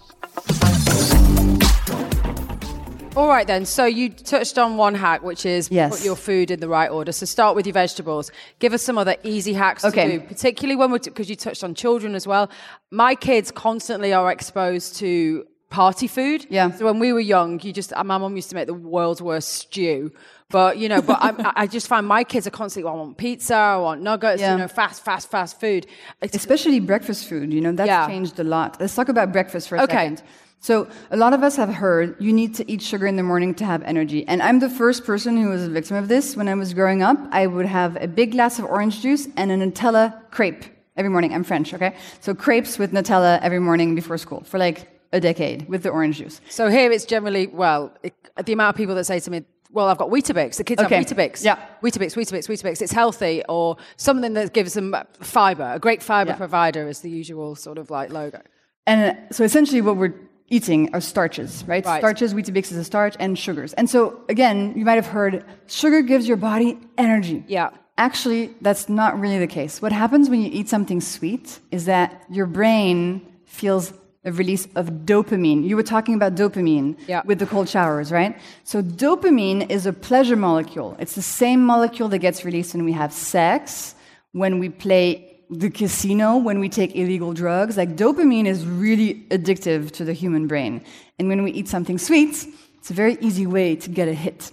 [3.19, 3.67] All right, then.
[3.67, 5.91] So you touched on one hack, which is yes.
[5.91, 7.11] put your food in the right order.
[7.11, 8.31] So start with your vegetables.
[8.61, 10.07] Give us some other easy hacks okay.
[10.07, 12.49] to do, particularly when we're because you touched on children as well.
[12.93, 16.47] My kids constantly are exposed to party food.
[16.49, 16.71] Yeah.
[16.71, 19.21] So when we were young, you just uh, my mum used to make the world's
[19.21, 20.13] worst stew.
[20.49, 23.19] But you know, but I, I, just find my kids are constantly, oh, I want
[23.19, 24.53] pizza, I want nuggets, yeah.
[24.53, 25.89] you know, fast, fast, fast food.
[26.23, 27.53] It's, Especially breakfast food.
[27.53, 28.07] You know, that's yeah.
[28.07, 28.81] changed a lot.
[28.81, 29.93] Let's talk about breakfast for a okay.
[29.93, 30.23] second.
[30.61, 33.55] So a lot of us have heard you need to eat sugar in the morning
[33.57, 34.27] to have energy.
[34.27, 36.37] And I'm the first person who was a victim of this.
[36.37, 39.51] When I was growing up, I would have a big glass of orange juice and
[39.53, 40.65] a Nutella crepe
[40.97, 41.33] every morning.
[41.33, 41.95] I'm French, okay?
[42.21, 46.19] So crepes with Nutella every morning before school for like a decade with the orange
[46.19, 46.41] juice.
[46.51, 49.87] So here it's generally, well, it, the amount of people that say to me, well,
[49.87, 50.57] I've got Weetabix.
[50.57, 50.97] The kids okay.
[50.97, 51.45] have Weetabix.
[51.45, 51.59] Yeah.
[51.83, 52.83] Weetabix, Weetabix, Weetabix.
[52.83, 55.73] It's healthy or something that gives them fiber.
[55.75, 56.37] A great fiber yeah.
[56.37, 58.41] provider is the usual sort of like logo.
[58.87, 60.15] And uh, so essentially what we're
[60.51, 61.85] eating are starches, right?
[61.85, 62.01] right.
[62.01, 63.73] Starches, Weetabix is a starch, and sugars.
[63.75, 67.45] And so, again, you might have heard sugar gives your body energy.
[67.47, 67.71] Yeah.
[67.97, 69.83] Actually, that's not really the case.
[69.83, 73.93] What happens when you eat something sweet is that your brain feels
[74.25, 75.67] a release of dopamine.
[75.67, 77.23] You were talking about dopamine yeah.
[77.25, 78.39] with the cold showers, right?
[78.65, 80.97] So, dopamine is a pleasure molecule.
[80.99, 83.95] It's the same molecule that gets released when we have sex,
[84.33, 87.77] when we play the casino when we take illegal drugs.
[87.77, 90.83] Like dopamine is really addictive to the human brain.
[91.19, 92.47] And when we eat something sweet,
[92.79, 94.53] it's a very easy way to get a hit.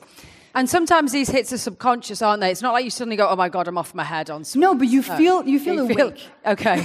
[0.56, 2.50] And sometimes these hits are subconscious, aren't they?
[2.50, 4.62] It's not like you suddenly go, "Oh my god, I'm off my head on." Sweet.
[4.62, 5.98] No, but you feel you feel you awake.
[5.98, 6.14] Feel,
[6.54, 6.78] okay,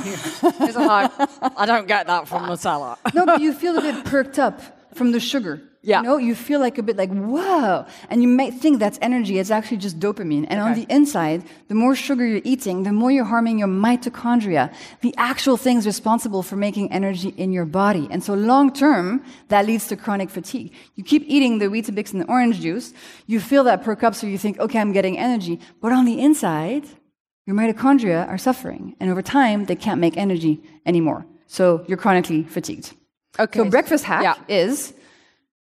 [0.75, 1.13] like,
[1.57, 2.99] I don't get that from Nutella.
[3.15, 4.61] no, but you feel a bit perked up
[4.97, 5.63] from the sugar.
[5.83, 6.01] Yeah.
[6.01, 7.87] You know, you feel like a bit like, whoa.
[8.11, 9.39] And you may think that's energy.
[9.39, 10.47] It's actually just dopamine.
[10.49, 10.69] And okay.
[10.69, 15.15] on the inside, the more sugar you're eating, the more you're harming your mitochondria, the
[15.17, 18.09] actual things responsible for making energy in your body.
[18.11, 20.73] And so long term, that leads to chronic fatigue.
[20.97, 22.93] You keep eating the Weetabix and the orange juice,
[23.27, 25.61] you feel that perk up, so you think, okay, I'm getting energy.
[25.81, 26.85] But on the inside,
[27.47, 28.97] your mitochondria are suffering.
[29.01, 31.25] And over time, they can't make energy anymore.
[31.47, 32.93] So you're chronically fatigued.
[33.39, 33.59] Okay.
[33.59, 34.55] So breakfast hack yeah.
[34.55, 34.93] is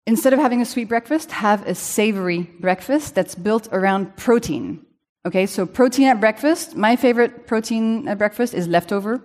[0.07, 4.85] Instead of having a sweet breakfast, have a savory breakfast that's built around protein.
[5.25, 6.75] Okay, so protein at breakfast.
[6.75, 9.21] My favorite protein at breakfast is leftover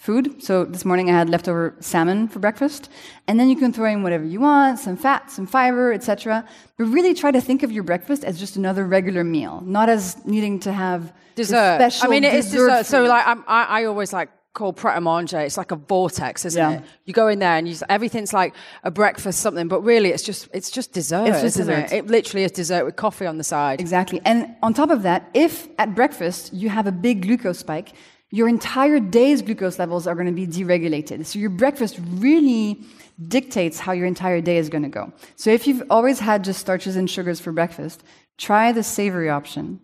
[0.00, 0.42] food.
[0.42, 2.88] So this morning I had leftover salmon for breakfast.
[3.26, 6.46] And then you can throw in whatever you want, some fat, some fiber, etc.
[6.78, 10.24] But really try to think of your breakfast as just another regular meal, not as
[10.24, 11.92] needing to have dessert.
[12.02, 12.86] I mean, it is dessert.
[12.86, 15.40] So like I'm, I, I always like called Pret a Manger.
[15.40, 16.78] It's like a vortex, isn't yeah.
[16.78, 16.84] it?
[17.04, 20.48] You go in there and you, everything's like a breakfast something, but really it's just
[20.52, 21.28] it's just dessert.
[21.28, 21.92] It's just dessert.
[21.92, 21.92] It?
[21.92, 22.06] it?
[22.08, 23.80] literally is dessert with coffee on the side.
[23.80, 24.20] Exactly.
[24.24, 27.92] And on top of that, if at breakfast you have a big glucose spike,
[28.30, 31.26] your entire day's glucose levels are going to be deregulated.
[31.26, 32.80] So your breakfast really
[33.28, 35.12] dictates how your entire day is going to go.
[35.36, 38.02] So if you've always had just starches and sugars for breakfast,
[38.38, 39.80] try the savory option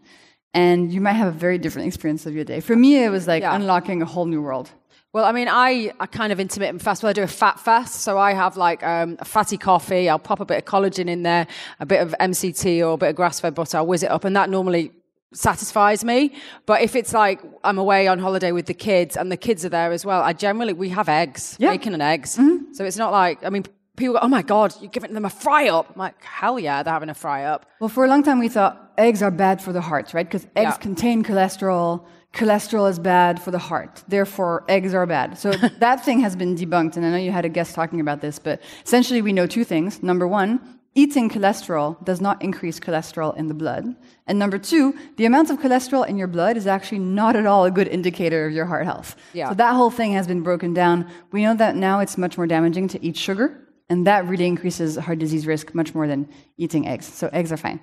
[0.57, 2.61] and you might have a very different experience of your day.
[2.61, 3.55] For me, it was like Yeah.
[3.59, 4.69] unlocking a whole new world.
[5.13, 7.03] Well, I mean, I, I kind of intermittent fast.
[7.03, 7.95] Well, I do a fat fast.
[8.07, 10.09] So I have like um, a fatty coffee.
[10.11, 11.47] I'll pop a bit of collagen in there,
[11.81, 13.79] a bit of MCT or a bit of grass fed butter.
[13.79, 14.25] I'll whiz it up.
[14.25, 14.91] And that normally
[15.33, 16.35] satisfies me.
[16.67, 19.71] But if it's like I'm away on holiday with the kids and the kids are
[19.71, 21.71] there as well, I generally, we have eggs, Yeah.
[21.73, 22.39] bacon and eggs.
[22.73, 23.65] So it's not like, I mean,
[23.97, 25.91] people go, oh my God, you're giving them a fry up.
[25.95, 27.67] I'm like, hell yeah, they're having a fry up.
[27.81, 30.27] Well, for a long time, we thought eggs are bad for the heart, right?
[30.27, 30.77] Because eggs Yeah.
[30.77, 32.05] contain cholesterol.
[32.33, 34.05] Cholesterol is bad for the heart.
[34.09, 35.39] Therefore, eggs are bad.
[35.39, 36.97] So that thing has been debunked.
[36.97, 39.65] And I know you had a guest talking about this, but essentially, we know two
[39.65, 40.03] things.
[40.03, 40.61] Number one,
[40.95, 43.95] eating cholesterol does not increase cholesterol in the blood.
[44.27, 47.65] And number two, the amount of cholesterol in your blood is actually not at all
[47.65, 49.17] a good indicator of your heart health.
[49.33, 49.49] Yeah.
[49.51, 51.09] So that whole thing has been broken down.
[51.33, 53.63] We know that now it's much more damaging to eat sugar.
[53.89, 57.07] And that really increases heart disease risk much more than eating eggs.
[57.07, 57.81] So eggs are fine.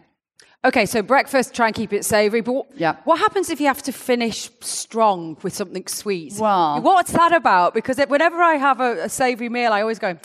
[0.65, 2.39] Okay, so breakfast, try and keep it savoury.
[2.41, 2.95] But what, Yeah.
[3.03, 6.35] what happens if you have to finish strong with something sweet?
[6.39, 7.73] Well- what's that about?
[7.73, 10.17] Because it, whenever I have a, a savoury meal, I always go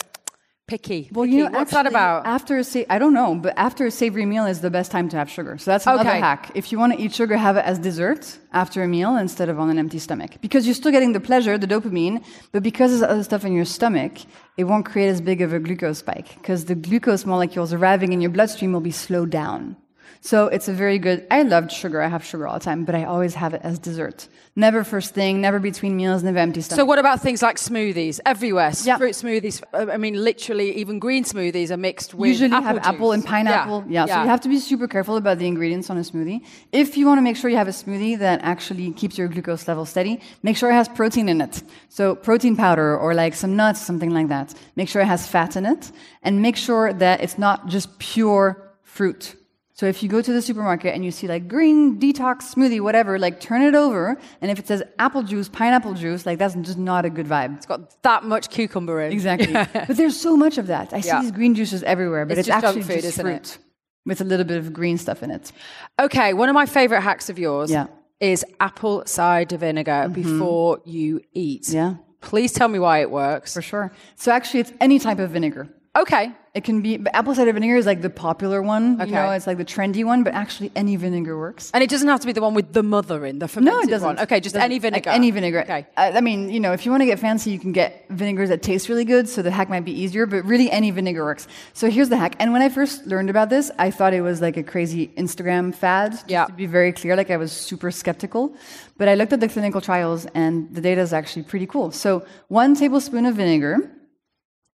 [0.69, 1.01] picky.
[1.11, 1.37] Well, picky.
[1.37, 2.25] you know, what's that about?
[2.37, 5.07] After a sa- I don't know, but after a savory meal is the best time
[5.09, 5.57] to have sugar.
[5.57, 6.19] So that's another Okay.
[6.19, 6.51] hack.
[6.55, 9.59] If you want to eat sugar, have it as dessert after a meal instead of
[9.59, 13.03] on an empty stomach, because you're still getting the pleasure, the dopamine, but because there's
[13.13, 14.13] other stuff in your stomach,
[14.57, 18.21] it won't create as big of a glucose spike because the glucose molecules arriving in
[18.21, 19.75] your bloodstream will be slowed down.
[20.21, 21.25] So it's a very good.
[21.31, 22.01] I loved sugar.
[22.01, 24.27] I have sugar all the time, but I always have it as dessert.
[24.55, 25.39] Never first thing.
[25.39, 26.23] Never between meals.
[26.23, 26.79] Never empty stomach.
[26.81, 28.19] so what about things like smoothies?
[28.25, 28.97] Everywhere, Yeah.
[28.97, 29.61] fruit smoothies.
[29.73, 33.85] I mean, literally, even green smoothies are mixed with usually apple have apple and pineapple.
[33.87, 34.05] Yeah.
[34.05, 36.41] so you have to be super careful about the ingredients on a smoothie.
[36.73, 39.67] If you want to make sure you have a smoothie that actually keeps your glucose
[39.67, 41.63] level steady, make sure it has protein in it.
[41.87, 44.53] So protein powder or like some nuts, something like that.
[44.75, 45.91] Make sure it has fat in it,
[46.23, 49.35] and make sure that it's not just pure fruit.
[49.79, 53.17] So if you go to the supermarket and you see like green detox smoothie, whatever,
[53.17, 56.77] like turn it over, and if it says apple juice, pineapple juice, like that's just
[56.77, 57.55] not a good vibe.
[57.55, 59.13] It's got that much cucumber in.
[59.13, 59.13] It.
[59.13, 59.53] Exactly.
[59.53, 60.91] but there's so much of that.
[60.91, 63.47] I see these green juices everywhere, but It's it's, actually food, just isn't it?
[63.47, 63.65] fruit
[64.05, 65.53] with a little bit of green stuff in it.
[65.97, 67.87] Okay, one of my favorite hacks of yours Yeah.
[68.19, 70.11] is apple cider vinegar mm-hmm.
[70.11, 71.69] before you eat.
[71.69, 71.93] Yeah.
[72.19, 73.53] Please tell me why it works.
[73.53, 73.93] For sure.
[74.17, 75.69] So actually, it's any type of vinegar.
[75.95, 76.31] Okay.
[76.55, 78.95] It can be, but apple cider vinegar is like the popular one.
[78.99, 79.05] Okay.
[79.09, 81.69] You know, it's like the trendy one, but actually any vinegar works.
[81.73, 83.79] And it doesn't have to be the one with the mother in, the fermented No,
[83.81, 84.05] it doesn't.
[84.05, 84.19] one.
[84.19, 84.65] Okay, just Doesn't.
[84.65, 85.09] any Like vinegar.
[85.11, 85.61] any vinegar.
[85.61, 85.85] Okay.
[85.95, 88.49] I, I mean, you know, if you want to get fancy, you can get vinegars
[88.49, 91.47] that taste really good, so the hack might be easier, but really any vinegar works.
[91.73, 92.35] So here's the hack.
[92.39, 95.73] And when I first learned about this, I thought it was like a crazy Instagram
[95.73, 96.19] fad.
[96.27, 96.45] Yeah.
[96.45, 98.55] To be very clear, like I was super skeptical.
[98.97, 101.91] But I looked at the clinical trials, and the data is actually pretty cool.
[101.91, 103.91] So one tablespoon of vinegar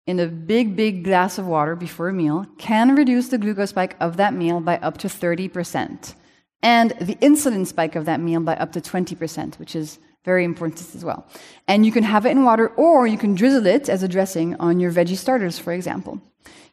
[0.05, 3.95] in a big, big glass of water before a meal can reduce the glucose spike
[3.99, 6.15] of that meal by up to 30%,
[6.61, 10.79] and the insulin spike of that meal by up to 20%, which is very important
[10.95, 11.27] as well.
[11.67, 14.55] And you can have it in water, or you can drizzle it as a dressing
[14.55, 16.21] on your veggie starters, for example.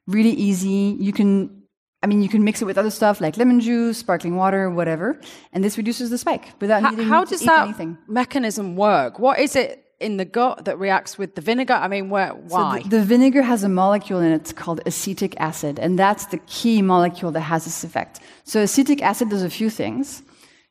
[0.06, 0.96] Really easy.
[0.98, 1.60] You can
[2.02, 5.20] I mean, you can mix it with other stuff like lemon juice, sparkling water, whatever,
[5.52, 7.98] and this reduces the spike without How, needing how to does eat that anything.
[8.08, 9.18] mechanism work?
[9.18, 11.74] What is it in the gut that reacts with the vinegar?
[11.74, 12.82] I mean, where, why?
[12.82, 16.38] So the, the vinegar has a molecule in it called acetic acid, and that's the
[16.38, 18.20] key molecule that has this effect.
[18.44, 20.22] So acetic acid does a few things.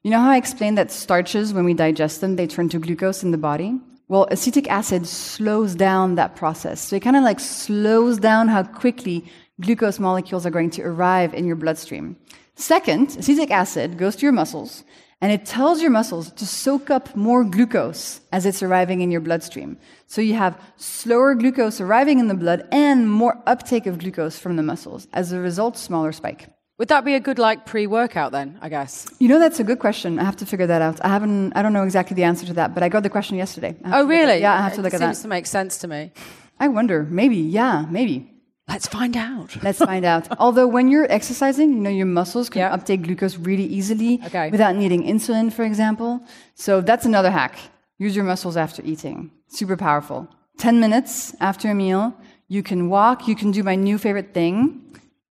[0.04, 3.24] You know how I explained that starches, when we digest them, they turn to glucose
[3.24, 3.80] in the body?
[4.08, 6.82] Well, acetic acid slows down that process.
[6.82, 9.26] So it kind of like slows down how quickly
[9.62, 12.16] glucose molecules are going to arrive in your bloodstream.
[12.56, 14.84] Second, acetic acid goes to your muscles
[15.22, 19.22] and it tells your muscles to soak up more glucose as it's arriving in your
[19.22, 19.78] bloodstream.
[20.08, 24.56] So you have slower glucose arriving in the blood and more uptake of glucose from
[24.56, 25.08] the muscles.
[25.14, 26.48] As a result, smaller spike.
[26.78, 28.58] Would that be a good like pre-workout then?
[28.62, 29.06] I guess.
[29.20, 30.18] You know, that's a good question.
[30.18, 31.04] I have to figure that out.
[31.04, 33.36] I haven't, I don't know exactly the answer to that, but I got the question
[33.36, 33.76] yesterday.
[33.84, 34.40] Oh, to look at- really?
[34.40, 35.08] yeah, I have to it look at that.
[35.16, 36.14] Seems to make sense to me.
[36.58, 37.04] I wonder.
[37.04, 37.36] Maybe.
[37.36, 38.29] Yeah, maybe.
[38.70, 39.50] Let's find out.
[39.64, 40.28] Let's find out.
[40.40, 42.74] Although when you're exercising, you know, your muscles can Yeah.
[42.74, 44.50] uptake glucose really easily Okay.
[44.52, 46.22] without needing insulin, for example.
[46.56, 47.56] So that's another hack.
[47.98, 49.32] Use your muscles after eating.
[49.48, 50.28] Super powerful.
[50.58, 52.14] 10 minutes after a meal,
[52.48, 54.82] you can walk, you can do my new favorite thing,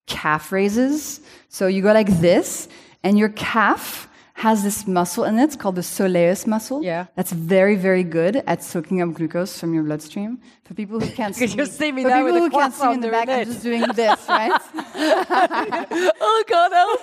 [0.05, 1.19] calf raises.
[1.49, 2.67] So you go like this,
[3.03, 6.83] and your calf has this muscle in it called the soleus muscle.
[6.83, 7.05] Yeah.
[7.15, 10.39] That's very, very good at soaking up glucose from your bloodstream.
[10.63, 12.93] For people who can't see, you see me for people with who can't see me
[12.95, 14.59] in the back, I'm just doing this, right?
[16.19, 17.01] oh God, help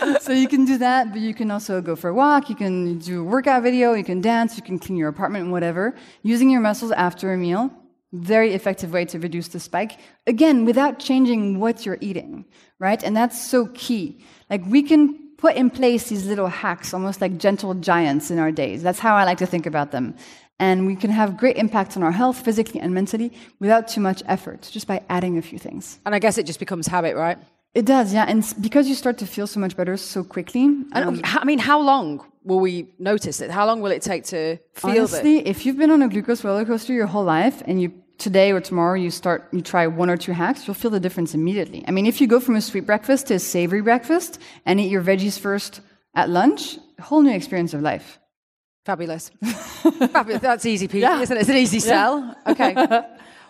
[0.00, 0.22] it!
[0.22, 2.98] so you can do that, but you can also go for a walk, you can
[2.98, 5.94] do a workout video, you can dance, you can clean your apartment, whatever.
[6.22, 7.70] Using your muscles after a meal,
[8.12, 9.98] very effective way to reduce the spike.
[10.28, 12.44] Again, without changing what you're eating,
[12.78, 13.02] right?
[13.02, 14.22] And that's so key.
[14.48, 18.52] Like we can put in place these little hacks, almost like gentle giants in our
[18.62, 18.78] days.
[18.86, 20.06] That's how I like to think about them.
[20.66, 23.28] And we can have great impact on our health, physically and mentally,
[23.64, 25.98] without too much effort, just by adding a few things.
[26.06, 27.38] And I guess it just becomes habit, right?
[27.74, 28.26] It does, yeah.
[28.30, 30.64] And because you start to feel so much better so quickly,
[30.96, 32.06] And um, h- I mean, how long
[32.44, 32.74] will we
[33.10, 33.50] notice it?
[33.50, 34.40] How long will it take to
[34.74, 34.98] feel it?
[34.98, 38.52] Honestly, if you've been on a glucose roller coaster your whole life and you today
[38.52, 41.84] or tomorrow you start you try one or two hacks, you'll feel the difference immediately.
[41.86, 44.90] I mean, if you go from a sweet breakfast to a savory breakfast and eat
[44.90, 45.80] your veggies first
[46.14, 48.18] at lunch, a whole new experience of life.
[48.84, 49.30] Fabulous.
[49.42, 50.42] Fabulous.
[50.42, 51.40] That's easy, Peter, isn't it?
[51.40, 52.36] It's an easy sell.
[52.46, 52.74] Okay.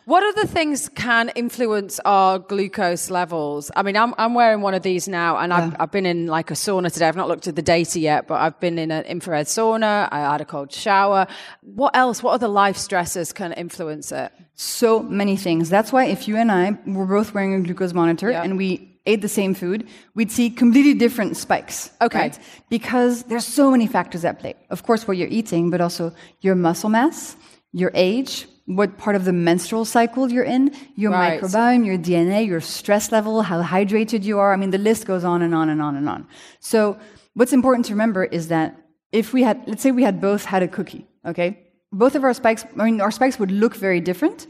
[0.05, 3.71] What other things can influence our glucose levels?
[3.77, 6.51] I mean, I'm, I'm wearing one of these now, and I've, I've been in like
[6.51, 7.07] a sauna today.
[7.07, 10.09] I've not looked at the data yet, but I've been in an infrared sauna.
[10.11, 11.27] I had a cold shower.
[11.63, 12.23] What else?
[12.23, 14.33] What other life stressors can influence it?
[14.55, 15.71] So many things.
[15.71, 18.43] That's why if you and I were both wearing a glucose monitor Yeah.
[18.43, 21.91] and we ate the same food, we'd see completely different spikes.
[22.01, 22.19] Okay.
[22.19, 22.39] right?
[22.71, 24.55] Because there's so many factors at play.
[24.71, 27.37] Of course, what you're eating, but also your muscle mass,
[27.73, 31.41] your age, what part of the menstrual cycle you're in, your Right.
[31.41, 34.53] microbiome, your DNA, your stress level, how hydrated you are.
[34.53, 36.27] I mean, the list goes on and on and on and on.
[36.61, 36.97] So,
[37.35, 38.77] what's important to remember is that
[39.11, 41.59] if we had, let's say we had both had a cookie, okay?
[41.93, 44.47] Both of our spikes, I mean, our spikes would look very different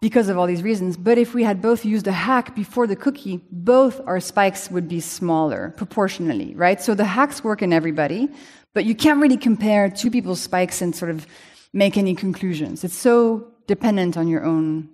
[0.00, 0.96] because of all these reasons.
[0.96, 4.88] But if we had both used a hack before the cookie, both our spikes would
[4.88, 6.80] be smaller proportionally, right?
[6.80, 8.28] So the hacks work in everybody,
[8.74, 11.26] but you can't really compare two people's spikes and sort of
[11.76, 12.82] make any conclusions.
[12.84, 14.88] It's so dependent on your own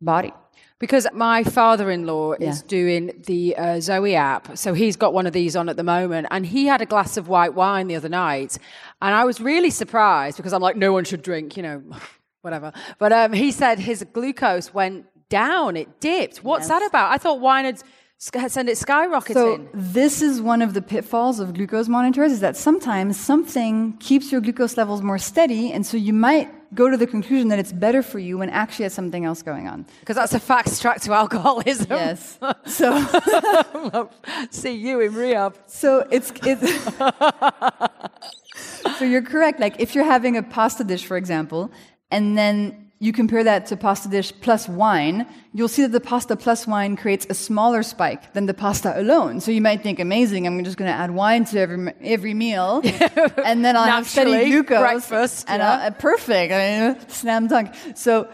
[0.00, 0.32] body.
[0.78, 5.56] Because my father-in-law is doing the uh, Zoe app, so he's got one of these
[5.56, 8.58] on at the moment, and he had a glass of white wine the other night,
[9.02, 11.82] and I was really surprised because I'm like, no one should drink, you know,
[12.42, 12.72] whatever.
[13.00, 16.44] But um, he said his glucose went down; it dipped.
[16.44, 17.10] What's that about?
[17.10, 17.82] I thought wine had
[18.18, 19.34] send it skyrocketing.
[19.34, 24.32] So this is one of the pitfalls of glucose monitors is that sometimes something keeps
[24.32, 27.72] your glucose levels more steady, and so you might go to the conclusion that it's
[27.72, 29.86] better for you when actually it's something else going on.
[30.00, 31.86] because that's a fast track to alcoholism.
[31.90, 32.38] Yes.
[32.66, 34.10] so
[34.50, 35.56] See you in rehab.
[35.66, 36.94] So it's it's
[38.98, 39.60] so you're correct.
[39.60, 41.70] Like if you're having a pasta dish, for example,
[42.10, 46.34] and then you compare that to pasta dish plus wine, you'll see that the pasta
[46.34, 49.40] plus wine creates a smaller spike than the pasta alone.
[49.40, 52.80] So you might think, amazing, I'm just going to add wine to every every meal,
[53.44, 54.80] and then I'll have steady glucose.
[54.80, 55.72] breakfast, and yeah.
[55.72, 56.52] I'll- uh, perfect.
[56.52, 57.74] I mean, slam dunk.
[57.94, 58.28] So.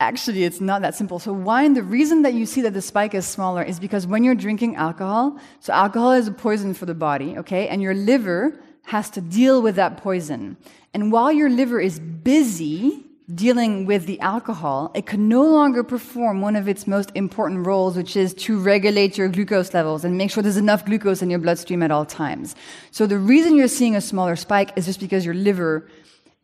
[0.00, 1.20] Actually, it's not that simple.
[1.20, 4.24] So, wine, the reason that you see that the spike is smaller is because when
[4.24, 7.68] you're drinking alcohol, so alcohol is a poison for the body, okay?
[7.68, 10.56] And your liver has to deal with that poison.
[10.92, 16.40] And while your liver is busy dealing with the alcohol, it can no longer perform
[16.40, 20.30] one of its most important roles, which is to regulate your glucose levels and make
[20.30, 22.54] sure there's enough glucose in your bloodstream at all times.
[22.90, 25.88] So, the reason you're seeing a smaller spike is just because your liver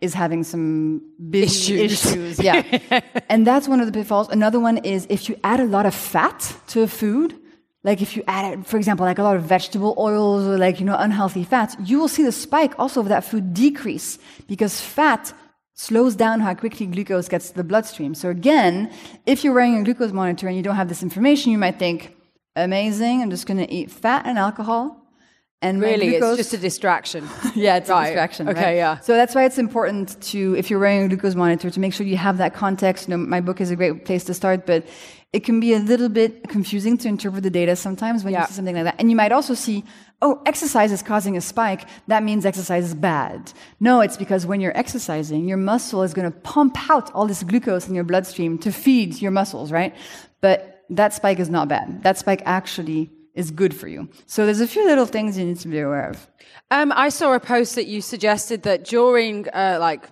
[0.00, 2.06] is having some big Issues.
[2.06, 2.38] issues.
[2.38, 2.62] Yeah.
[3.28, 4.28] and that's one of the pitfalls.
[4.28, 7.34] Another one is if you add a lot of fat to a food,
[7.82, 10.86] like if you add, for example, like a lot of vegetable oils or like, you
[10.86, 15.32] know, unhealthy fats, you will see the spike also of that food decrease because fat
[15.78, 18.12] slows down how quickly glucose gets to the bloodstream.
[18.12, 18.92] So again,
[19.26, 22.16] if you're wearing a glucose monitor and you don't have this information, you might think,
[22.56, 24.97] amazing, I'm just going to eat fat and alcohol.
[25.60, 27.28] And Really, glucose- it's just a distraction.
[27.56, 28.04] yeah, it's Right.
[28.04, 28.48] a distraction.
[28.48, 28.76] Okay, right?
[28.76, 28.98] yeah.
[29.00, 32.06] So that's why it's important to, if you're wearing a glucose monitor, to make sure
[32.06, 33.08] you have that context.
[33.08, 34.86] You know, my book is a great place to start, but
[35.32, 38.42] it can be a little bit confusing to interpret the data sometimes when Yeah.
[38.42, 38.94] you see something like that.
[39.00, 39.82] And you might also see,
[40.22, 41.86] oh, exercise is causing a spike.
[42.06, 43.52] That means exercise is bad.
[43.80, 47.42] No, it's because when you're exercising, your muscle is going to pump out all this
[47.42, 49.92] glucose in your bloodstream to feed your muscles, right?
[50.40, 52.04] But that spike is not bad.
[52.04, 54.00] That spike actually is good for you.
[54.26, 56.16] So there's a few little things you need to be aware of.
[56.70, 60.02] Um, I saw a post that you suggested that during, uh, like,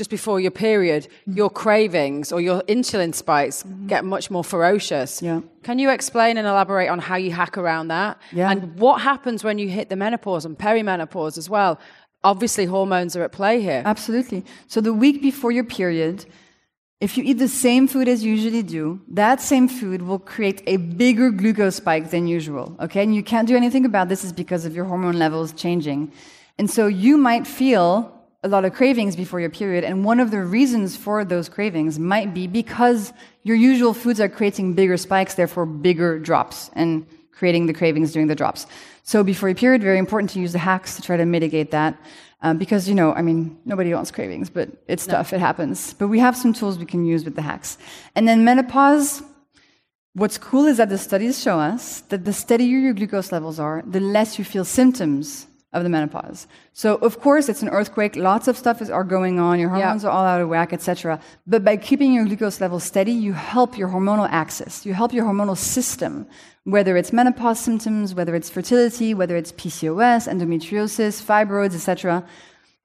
[0.00, 1.36] just before your period, Mm-hmm.
[1.40, 5.10] your cravings or your insulin spikes get much more ferocious.
[5.22, 5.40] Yeah.
[5.62, 8.12] Can you explain and elaborate on how you hack around that?
[8.32, 8.50] Yeah.
[8.50, 11.72] And what happens when you hit the menopause and perimenopause as well?
[12.24, 13.82] Obviously, hormones are at play here.
[13.84, 14.44] Absolutely.
[14.68, 16.24] So the week before your period,
[16.98, 20.62] If you eat the same food as you usually do, that same food will create
[20.66, 22.74] a bigger glucose spike than usual.
[22.80, 26.10] Okay, and you can't do anything about this is because of your hormone levels changing.
[26.58, 30.30] And so you might feel a lot of cravings before your period, and one of
[30.30, 35.34] the reasons for those cravings might be because your usual foods are creating bigger spikes,
[35.34, 38.66] therefore bigger drops, and creating the cravings during the drops.
[39.02, 42.00] So before your period, very important to use the hacks to try to mitigate that.
[42.46, 45.14] Um, because, you know, I mean, nobody wants cravings, but it's no.
[45.14, 45.94] tough, it happens.
[45.94, 47.76] But we have some tools we can use with the hacks.
[48.14, 49.20] And then menopause,
[50.14, 53.82] what's cool is that the studies show us that the steadier your glucose levels are,
[53.84, 56.48] the less you feel symptoms of the menopause.
[56.72, 58.16] So of course it's an earthquake.
[58.16, 59.60] Lots of stuff is, are going on.
[59.60, 61.20] Your hormones are all out of whack, etc.
[61.46, 64.86] But by keeping your glucose levels steady, you help your hormonal axis.
[64.86, 66.26] You help your hormonal system,
[66.64, 72.24] whether it's menopause symptoms, whether it's fertility, whether it's PCOS, endometriosis, fibroids, etc.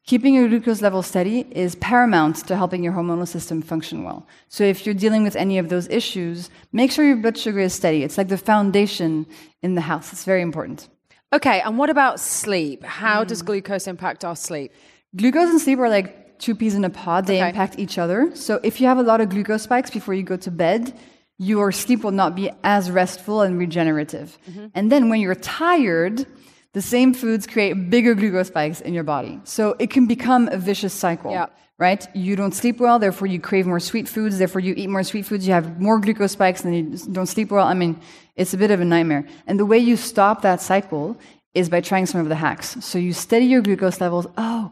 [0.06, 4.28] Keeping your glucose level steady is paramount to helping your hormonal system function well.
[4.50, 7.74] So if you're dealing with any of those issues, make sure your blood sugar is
[7.74, 8.04] steady.
[8.04, 9.28] It's like the foundation
[9.62, 10.12] in the house.
[10.12, 10.90] It's very important.
[11.34, 12.84] Okay, and what about sleep?
[12.84, 13.28] How mm.
[13.28, 14.72] does glucose impact our sleep?
[15.16, 17.28] Glucose and sleep are like two peas in a pod.
[17.28, 17.50] They okay.
[17.50, 18.36] impact each other.
[18.36, 20.98] So if you have a lot of glucose spikes before you go to bed,
[21.38, 24.38] your sleep will not be as restful and regenerative.
[24.50, 24.68] Mm-hmm.
[24.76, 26.26] And then when you're tired,
[26.74, 29.40] the same foods create bigger glucose spikes in your body.
[29.44, 31.32] So it can become a vicious cycle.
[31.32, 31.48] Yeah.
[31.82, 32.08] Right?
[32.16, 35.26] You don't sleep well, therefore you crave more sweet foods, therefore you eat more sweet
[35.26, 37.66] foods, you have more glucose spikes, and you don't sleep well.
[37.66, 38.00] I mean,
[38.36, 39.26] it's a bit of a nightmare.
[39.48, 41.18] And the way you stop that cycle
[41.56, 42.78] is by trying some of the hacks.
[42.86, 44.28] So you steady your glucose levels.
[44.38, 44.72] Oh,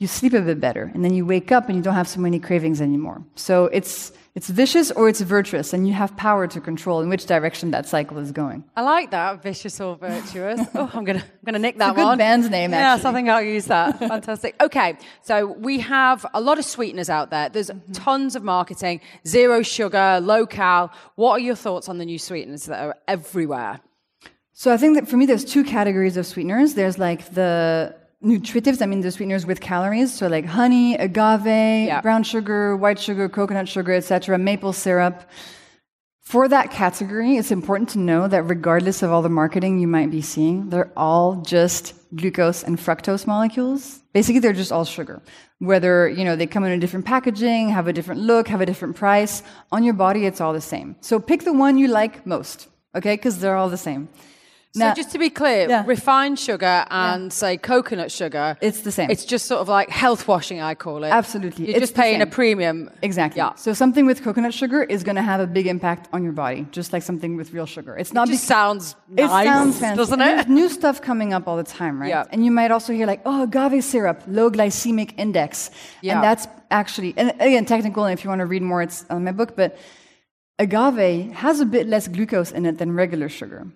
[0.00, 0.90] you sleep a bit better.
[0.94, 3.22] And then you wake up and you don't have so many cravings anymore.
[3.34, 7.26] So it's, it's vicious or it's virtuous, and you have power to control in which
[7.26, 8.64] direction that cycle is going.
[8.76, 10.60] I like that, vicious or virtuous.
[10.74, 12.18] oh, I'm gonna I'm gonna nick that it's a good one.
[12.18, 13.02] band's name, actually.
[13.02, 13.98] Yes, I think I'll use that.
[14.14, 14.54] Fantastic.
[14.62, 17.50] Okay, so we have a lot of sweeteners out there.
[17.50, 17.92] There's mm-hmm.
[17.92, 20.92] tons of marketing, zero sugar, low cal.
[21.16, 23.80] What are your thoughts on the new sweeteners that are everywhere?
[24.52, 26.74] So I think that for me, there's two categories of sweeteners.
[26.74, 32.00] There's like the nutritives, I mean the sweeteners with calories, so like honey, agave, yeah.
[32.00, 35.22] brown sugar, white sugar, coconut sugar, etc., maple syrup.
[36.20, 40.10] For that category, it's important to know that regardless of all the marketing you might
[40.10, 44.00] be seeing, they're all just glucose and fructose molecules.
[44.12, 45.22] Basically, they're just all sugar.
[45.58, 48.66] Whether, you know, they come in a different packaging, have a different look, have a
[48.66, 49.42] different price,
[49.72, 50.94] on your body it's all the same.
[51.00, 53.16] So pick the one you like most, okay?
[53.16, 54.08] Because they're all the same.
[54.72, 55.84] So just to be clear, yeah.
[55.84, 57.28] refined sugar and yeah.
[57.30, 59.10] say coconut sugar, it's the same.
[59.10, 61.08] It's just sort of like health washing, I call it.
[61.08, 62.88] Absolutely, you're it's just paying a premium.
[63.02, 63.38] Exactly.
[63.38, 63.54] Yeah.
[63.54, 66.68] So something with coconut sugar is going to have a big impact on your body,
[66.70, 67.96] just like something with real sugar.
[67.96, 68.28] It's not.
[68.28, 68.94] It just sounds.
[69.16, 70.48] It nice, sounds fancy, doesn't it?
[70.48, 72.08] New stuff coming up all the time, right?
[72.08, 72.26] Yeah.
[72.30, 76.14] And you might also hear like, oh, agave syrup, low glycemic index, yeah.
[76.14, 78.04] and that's actually, and again, technical.
[78.04, 79.76] And if you want to read more, it's on my book, but
[80.60, 83.66] agave has a bit less glucose in it than regular sugar.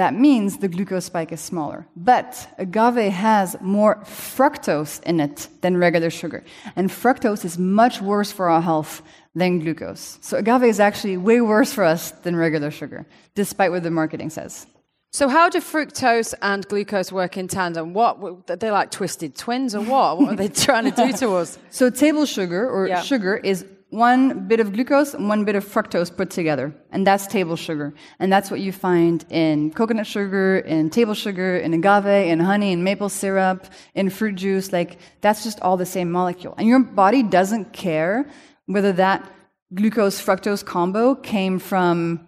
[0.00, 1.86] That means the glucose spike is smaller.
[1.94, 6.42] But agave has more fructose in it than regular sugar.
[6.74, 9.02] And fructose is much worse for our health
[9.34, 10.16] than glucose.
[10.22, 14.30] So agave is actually way worse for us than regular sugar, despite what the marketing
[14.30, 14.66] says.
[15.12, 17.92] So how do fructose and glucose work in tandem?
[17.92, 20.18] What they're like twisted twins or what?
[20.18, 21.58] What are they trying to do to us?
[21.70, 23.02] So table sugar or yeah.
[23.02, 26.72] sugar is one bit of glucose and one bit of fructose put together.
[26.92, 27.92] And that's table sugar.
[28.18, 32.72] And that's what you find in coconut sugar, in table sugar, in agave, in honey,
[32.72, 34.72] in maple syrup, in fruit juice.
[34.72, 36.54] Like, that's just all the same molecule.
[36.56, 38.28] And your body doesn't care
[38.66, 39.28] whether that
[39.74, 42.26] glucose fructose combo came from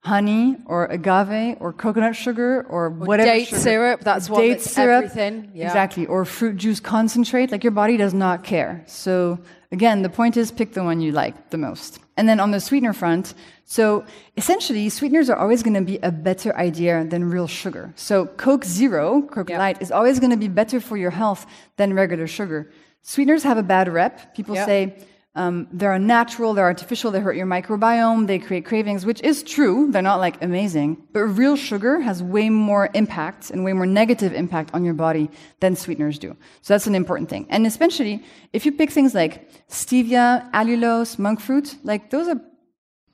[0.00, 3.60] honey or agave or coconut sugar or, or whatever date sugar.
[3.60, 5.66] syrup that's what date syrup everything yeah.
[5.66, 9.38] exactly or fruit juice concentrate like your body does not care so
[9.72, 12.60] again the point is pick the one you like the most and then on the
[12.60, 14.04] sweetener front so
[14.36, 18.64] essentially sweeteners are always going to be a better idea than real sugar so coke
[18.64, 19.58] zero coke yeah.
[19.58, 21.46] light is always going to be better for your health
[21.76, 22.70] than regular sugar
[23.02, 24.66] sweeteners have a bad rep people yeah.
[24.66, 24.96] say
[25.34, 29.90] um, they're unnatural, they're artificial, they hurt your microbiome, they create cravings, which is true.
[29.90, 30.96] They're not like amazing.
[31.12, 35.30] But real sugar has way more impact and way more negative impact on your body
[35.60, 36.36] than sweeteners do.
[36.62, 37.46] So that's an important thing.
[37.50, 42.40] And especially if you pick things like stevia, allulose, monk fruit, like those are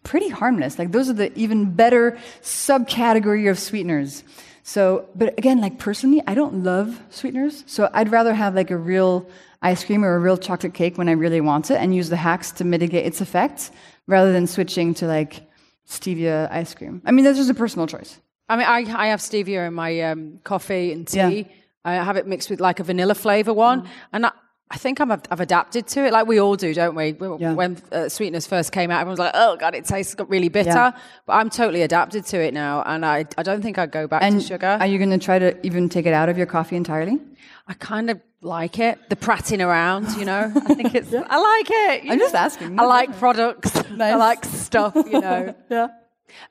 [0.02, 0.78] pretty harmless.
[0.78, 4.24] Like those are the even better subcategory of sweeteners.
[4.62, 7.64] So, but again, like personally, I don't love sweeteners.
[7.66, 9.28] So I'd rather have like a real
[9.64, 12.16] ice cream or a real chocolate cake when I really want it and use the
[12.16, 13.70] hacks to mitigate its effects
[14.06, 15.42] rather than switching to like
[15.88, 17.02] stevia ice cream.
[17.04, 18.20] I mean, that's just a personal choice.
[18.48, 21.18] I mean, I, I have stevia in my um, coffee and tea.
[21.18, 21.44] Yeah.
[21.84, 23.82] I have it mixed with like a vanilla flavor one.
[23.82, 23.88] Mm.
[24.12, 24.32] And I,
[24.70, 27.14] I think I'm, I've adapted to it, like we all do, don't we?
[27.38, 27.52] Yeah.
[27.52, 30.70] When uh, sweetness first came out, everyone was like, "Oh God, it tastes really bitter."
[30.70, 30.92] Yeah.
[31.26, 34.22] But I'm totally adapted to it now, and I, I don't think I'd go back
[34.22, 34.78] And to sugar.
[34.80, 37.20] are you going to try to even take it out of your coffee entirely?
[37.68, 40.16] I kind of like it, the prattling around.
[40.16, 41.12] You know, I think it's.
[41.14, 42.10] I like it.
[42.10, 42.78] I'm just asking.
[42.78, 43.74] I like products.
[44.00, 44.94] I like stuff.
[44.94, 45.54] You know.
[45.70, 45.88] Yeah.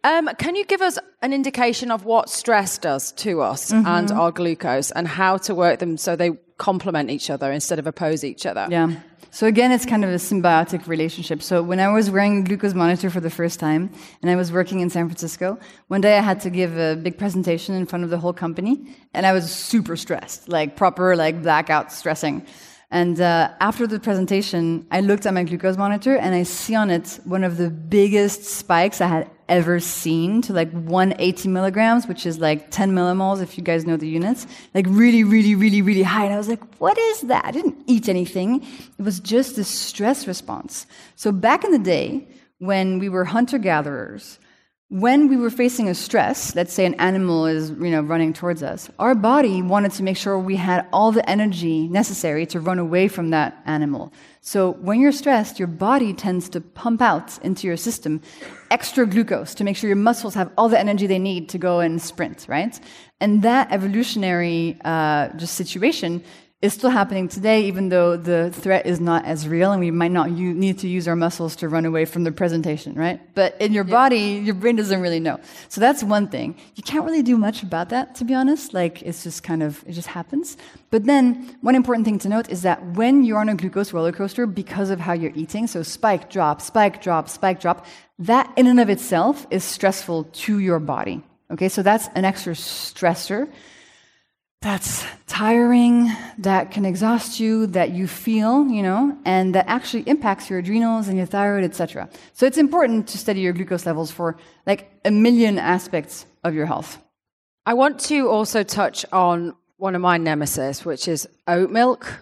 [0.03, 3.85] Um, can you give us an indication of what stress does to us Mm-hmm.
[3.85, 6.31] and our glucose and how to work them so they
[6.63, 8.65] complement each other instead of oppose each other?
[8.69, 8.89] Yeah.
[9.31, 11.41] So again, it's kind of a symbiotic relationship.
[11.41, 13.89] So when I was wearing glucose monitor for the first time,
[14.21, 15.57] and I was working in San Francisco,
[15.87, 18.73] one day I had to give a big presentation in front of the whole company,
[19.13, 22.45] and I was super stressed, like proper like blackout stressing.
[22.93, 26.91] And uh, after the presentation, I looked at my glucose monitor, and I see on
[26.91, 32.27] it one of the biggest spikes I had ever seen to like 180 milligrams, which
[32.27, 34.45] is like 10 millimoles, if you guys know the units.
[34.75, 36.25] Like really, really, really, really high.
[36.25, 37.43] And I was like, what is that?
[37.45, 38.61] I didn't eat anything.
[38.61, 40.85] It was just a stress response.
[41.15, 42.27] So back in the day,
[42.59, 44.37] when we were hunter gatherers,
[44.93, 48.61] when we were facing a stress, let's say an animal is you know running towards
[48.61, 52.77] us, our body wanted to make sure we had all the energy necessary to run
[52.77, 54.13] away from that animal.
[54.41, 58.21] So when you're stressed, your body tends to pump out into your system
[58.69, 61.79] extra glucose to make sure your muscles have all the energy they need to go
[61.79, 62.79] and sprint, right?
[63.19, 66.23] And that evolutionary uh, just situation
[66.63, 70.11] is still happening today, even though the threat is not as real, and we might
[70.11, 73.19] not u- need to use our muscles to run away from the presentation, right?
[73.35, 75.41] But in your body, your brain doesn't really know.
[75.67, 76.55] So that's one thing.
[76.75, 78.73] You can't really do much about that, to be honest.
[78.73, 80.55] Like it's just kind of it just happens.
[80.89, 84.13] But then one important thing to note is that when you're on a glucose roller
[84.13, 87.85] coaster, because of how you're eating, so spike, drop, spike, drop, spike, drop,
[88.19, 91.21] that in and of itself is stressful to your body.
[91.51, 93.51] Okay, so that's an extra stressor
[94.63, 100.49] that's tiring, that can exhaust you, that you feel, you know, and that actually impacts
[100.49, 102.09] your adrenals and your thyroid, etc.
[102.31, 106.65] So it's important to study your glucose levels for like a million aspects of your
[106.65, 106.97] health.
[107.65, 112.19] I want to also touch on one of my nemesis, which is oat milk.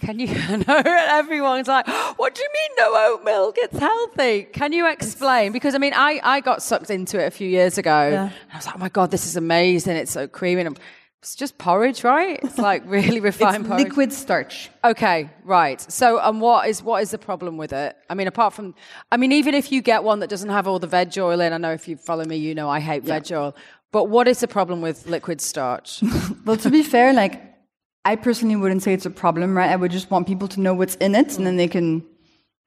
[0.00, 0.26] Can you?
[0.66, 1.86] Know everyone's like,
[2.18, 3.56] "What do you mean no oat milk?
[3.58, 5.50] It's healthy." Can you explain?
[5.52, 8.08] Because I mean, I, I got sucked into it a few years ago.
[8.08, 8.22] Yeah.
[8.24, 9.96] And I was like, "Oh my god, this is amazing!
[9.96, 10.78] It's so creamy." And
[11.20, 12.38] it's just porridge, right?
[12.42, 13.84] It's like really refined It's porridge.
[13.84, 14.70] liquid starch.
[14.84, 15.80] Okay, right.
[15.90, 17.96] So, um, what is what is the problem with it?
[18.08, 18.74] I mean, apart from,
[19.10, 21.52] I mean, even if you get one that doesn't have all the veg oil in,
[21.52, 23.54] I know if you follow me, you know I hate veg oil.
[23.90, 26.02] But what is the problem with liquid starch?
[26.44, 27.42] Well, to be fair, like
[28.04, 29.70] I personally wouldn't say it's a problem, right?
[29.70, 32.06] I would just want people to know what's in it, and then they can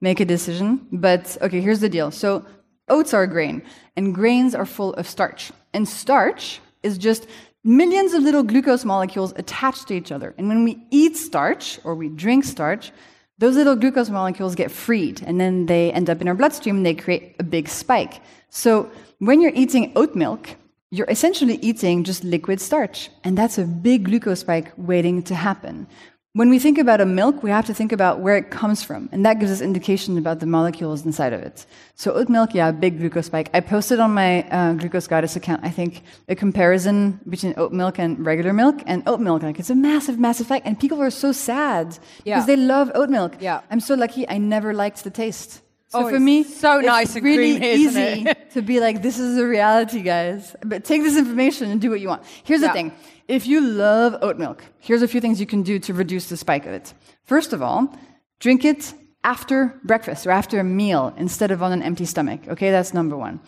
[0.02, 0.86] make a decision.
[0.92, 2.12] But okay, here's the deal.
[2.12, 2.46] So
[2.90, 3.64] oats are a grain,
[3.96, 7.28] and grains are full of starch, and starch is just
[7.64, 10.34] millions of little glucose molecules attached to each other.
[10.38, 12.92] And when we eat starch or we drink starch,
[13.38, 16.86] those little glucose molecules get freed, and then they end up in our bloodstream, and
[16.86, 18.22] they create a big spike.
[18.50, 20.50] So when you're eating oat milk,
[20.92, 25.88] you're essentially eating just liquid starch, and that's a big glucose spike waiting to happen.
[26.34, 29.10] When we think about a milk, we have to think about where it comes from,
[29.12, 31.66] and that gives us indication about the molecules inside of it.
[31.96, 33.50] So oat milk, yeah, big glucose spike.
[33.54, 38.00] I posted on my uh, glucose goddess account, I think, a comparison between oat milk
[38.00, 41.10] and regular milk, and oat milk, like it's a massive, massive spike, and people are
[41.12, 42.36] so sad Yeah.
[42.36, 43.34] because they love oat milk.
[43.42, 43.60] Yeah.
[43.70, 44.26] I'm so lucky.
[44.30, 45.62] I never liked the taste.
[45.92, 49.02] So Oh, for it's me, so it's nice and really creamy, easy to be like,
[49.02, 50.56] this is a reality, guys.
[50.66, 52.24] But take this information and do what you want.
[52.44, 52.68] Here's Yeah.
[52.70, 52.92] the thing
[53.28, 56.38] if you love oat milk, here's a few things you can do to reduce the
[56.38, 56.94] spike of it.
[57.26, 57.94] First of all,
[58.40, 62.42] drink it after breakfast or after a meal instead of on an empty stomach.
[62.48, 63.40] Okay, that's number one.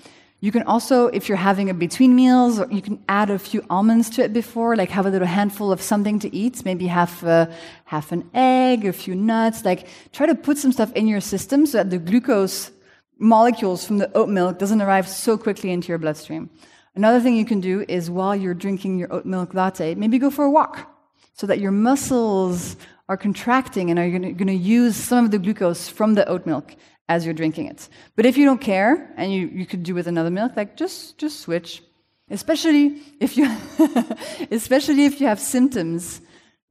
[0.44, 4.10] You can also, if you're having a between meals, you can add a few almonds
[4.10, 7.46] to it before, like have a little handful of something to eat, maybe half, uh,
[7.86, 9.64] half an egg, a few nuts.
[9.64, 12.72] Like try to put some stuff in your system so that the glucose
[13.20, 16.50] molecules from the oat milk doesn't arrive so quickly into your bloodstream.
[16.94, 20.30] Another thing you can do is while you're drinking your oat milk latte, maybe go
[20.30, 20.94] for a walk
[21.36, 22.76] so that your muscles
[23.08, 26.76] are contracting and are going to use some of the glucose from the oat milk
[27.10, 27.88] as you're drinking it.
[28.16, 31.18] But if you don't care and you, you could do with another milk, like just
[31.18, 31.82] just switch.
[32.30, 33.50] Especially if you
[34.52, 36.22] especially if you have symptoms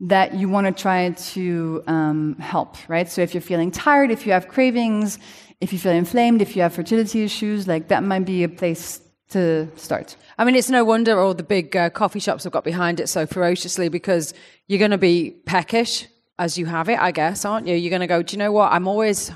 [0.01, 3.09] that you want to try to um, help, right?
[3.09, 5.19] So if you're feeling tired, if you have cravings,
[5.61, 9.01] if you feel inflamed, if you have fertility issues, like that might be a place
[9.29, 10.17] to start.
[10.39, 13.09] I mean, it's no wonder all the big uh, coffee shops have got behind it
[13.09, 14.35] so ferociously because
[14.67, 16.07] you're going to be peckish
[16.43, 17.77] as you have it, I guess, aren't you?
[17.77, 18.73] You're going to go, do you know what?
[18.73, 19.31] I'm always,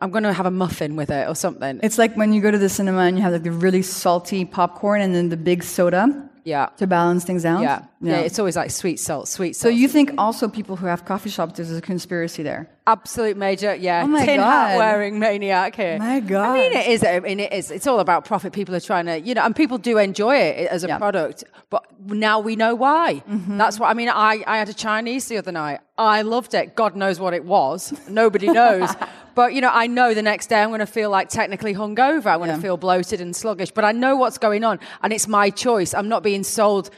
[0.00, 1.80] I'm going to have a muffin with it or something.
[1.82, 4.44] It's like when you go to the cinema and you have like the really salty
[4.44, 6.30] popcorn and then the big soda.
[6.44, 6.66] Yeah.
[6.76, 7.62] to balance things out.
[7.62, 7.86] Yeah.
[8.02, 8.18] yeah.
[8.18, 11.56] It's always like sweet salt, sweet so you think also people who have coffee shops,
[11.56, 12.68] there's a conspiracy there?
[12.86, 14.04] Absolute major, yeah.
[14.06, 15.98] Oh Tin hat wearing maniac here.
[15.98, 17.02] My God, I mean, it is.
[17.02, 17.70] I mean, it is.
[17.70, 18.52] It's all about profit.
[18.52, 20.98] People are trying to, you know, and people do enjoy it as a Yeah.
[20.98, 21.44] product.
[21.70, 23.22] But now we know why.
[23.26, 23.56] Mm-hmm.
[23.56, 24.10] That's what I mean.
[24.10, 25.80] I, I had a Chinese the other night.
[25.96, 26.76] I loved it.
[26.76, 27.94] God knows what it was.
[28.06, 28.90] Nobody knows.
[29.34, 32.26] but you know, I know the next day I'm going to feel like technically hungover.
[32.26, 32.60] I'm going to Yeah.
[32.60, 33.70] feel bloated and sluggish.
[33.70, 35.94] But I know what's going on, and it's my choice.
[35.94, 36.90] I'm not being sold.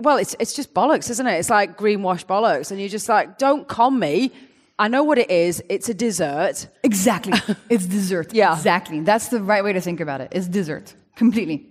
[0.00, 1.38] Well, it's it's just bollocks, isn't it?
[1.38, 4.32] It's like greenwash bollocks, and you're just like, don't con me.
[4.78, 5.62] I know what it is.
[5.68, 6.68] It's a dessert.
[6.84, 7.32] Exactly.
[7.68, 8.32] it's dessert.
[8.32, 8.54] Yeah.
[8.54, 9.00] Exactly.
[9.00, 10.28] That's the right way to think about it.
[10.32, 10.94] It's dessert.
[11.16, 11.66] Completely.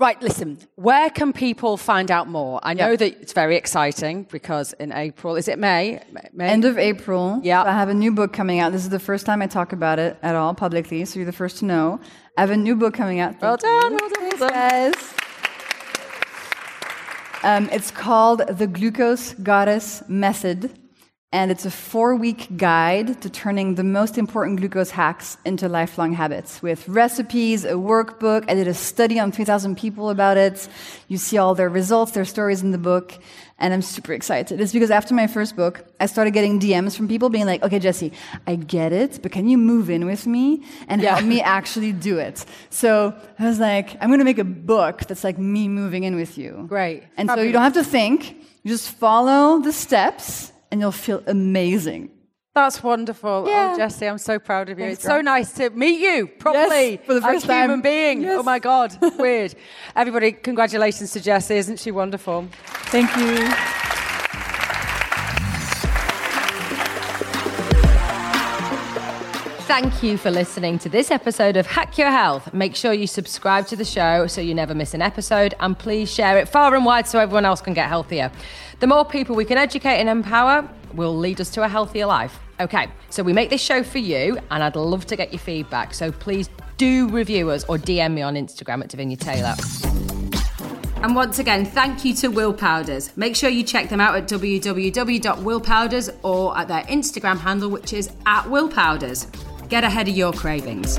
[0.00, 2.58] Right, listen, where can people find out more?
[2.64, 2.96] I know Yeah.
[2.96, 6.02] that it's very exciting because in April, is it May?
[6.32, 6.48] May?
[6.48, 7.38] End of April.
[7.44, 7.62] Yeah.
[7.62, 8.72] So I have a new book coming out.
[8.72, 11.32] This is the first time I talk about it at all publicly, so you're the
[11.32, 12.00] first to know.
[12.36, 13.40] I have a new book coming out.
[13.40, 13.98] Well done, you.
[14.00, 14.52] well done, well done.
[14.52, 15.14] Yes.
[17.44, 20.70] Um, it's called The Glucose Goddess Method,
[21.32, 26.12] and it's a four week guide to turning the most important glucose hacks into lifelong
[26.12, 28.44] habits with recipes, a workbook.
[28.50, 30.68] I did a study on 3,000 people about it.
[31.08, 33.14] You see all their results, their stories in the book,
[33.58, 34.60] and I'm super excited.
[34.60, 37.78] It's because after my first book, I started getting DMs from people being like, okay,
[37.78, 38.12] Jessie,
[38.46, 41.14] I get it, but can you move in with me and Yeah.
[41.14, 42.44] help me actually do it?
[42.68, 46.14] So I was like, I'm going to make a book that's like me moving in
[46.14, 46.66] with you.
[46.68, 47.04] Right.
[47.16, 51.22] And so you don't have to think, you just follow the steps and you'll feel
[51.26, 52.10] amazing.
[52.54, 53.44] That's wonderful.
[53.46, 53.72] Oh, yeah.
[53.74, 54.86] Oh, Jessie, I'm so proud of you.
[54.86, 56.92] Thanks, it's so nice to meet you properly.
[56.92, 58.22] Yes, for the first as a human being.
[58.22, 58.38] Yes.
[58.38, 59.54] Oh my God, weird.
[59.94, 61.56] Everybody, congratulations to Jessie.
[61.56, 62.48] Isn't she wonderful?
[62.90, 63.91] Thank you.
[69.72, 72.52] Thank you for listening to this episode of Hack Your Health.
[72.52, 76.12] Make sure you subscribe to the show so you never miss an episode, and please
[76.12, 78.30] share it far and wide so everyone else can get healthier.
[78.80, 82.38] The more people we can educate and empower will lead us to a healthier life.
[82.60, 85.94] Okay, so we make this show for you, and I'd love to get your feedback.
[85.94, 89.54] So please do review us or DM me on Instagram at Davinia Taylor.
[91.02, 93.16] And once again, thank you to Willpowders.
[93.16, 98.10] Make sure you check them out at www.willpowders or at their Instagram handle, which is
[98.26, 99.28] at Willpowders.
[99.72, 100.98] Get ahead of your cravings.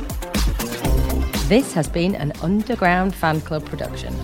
[1.47, 4.15] This has been an Underground Fan Club production.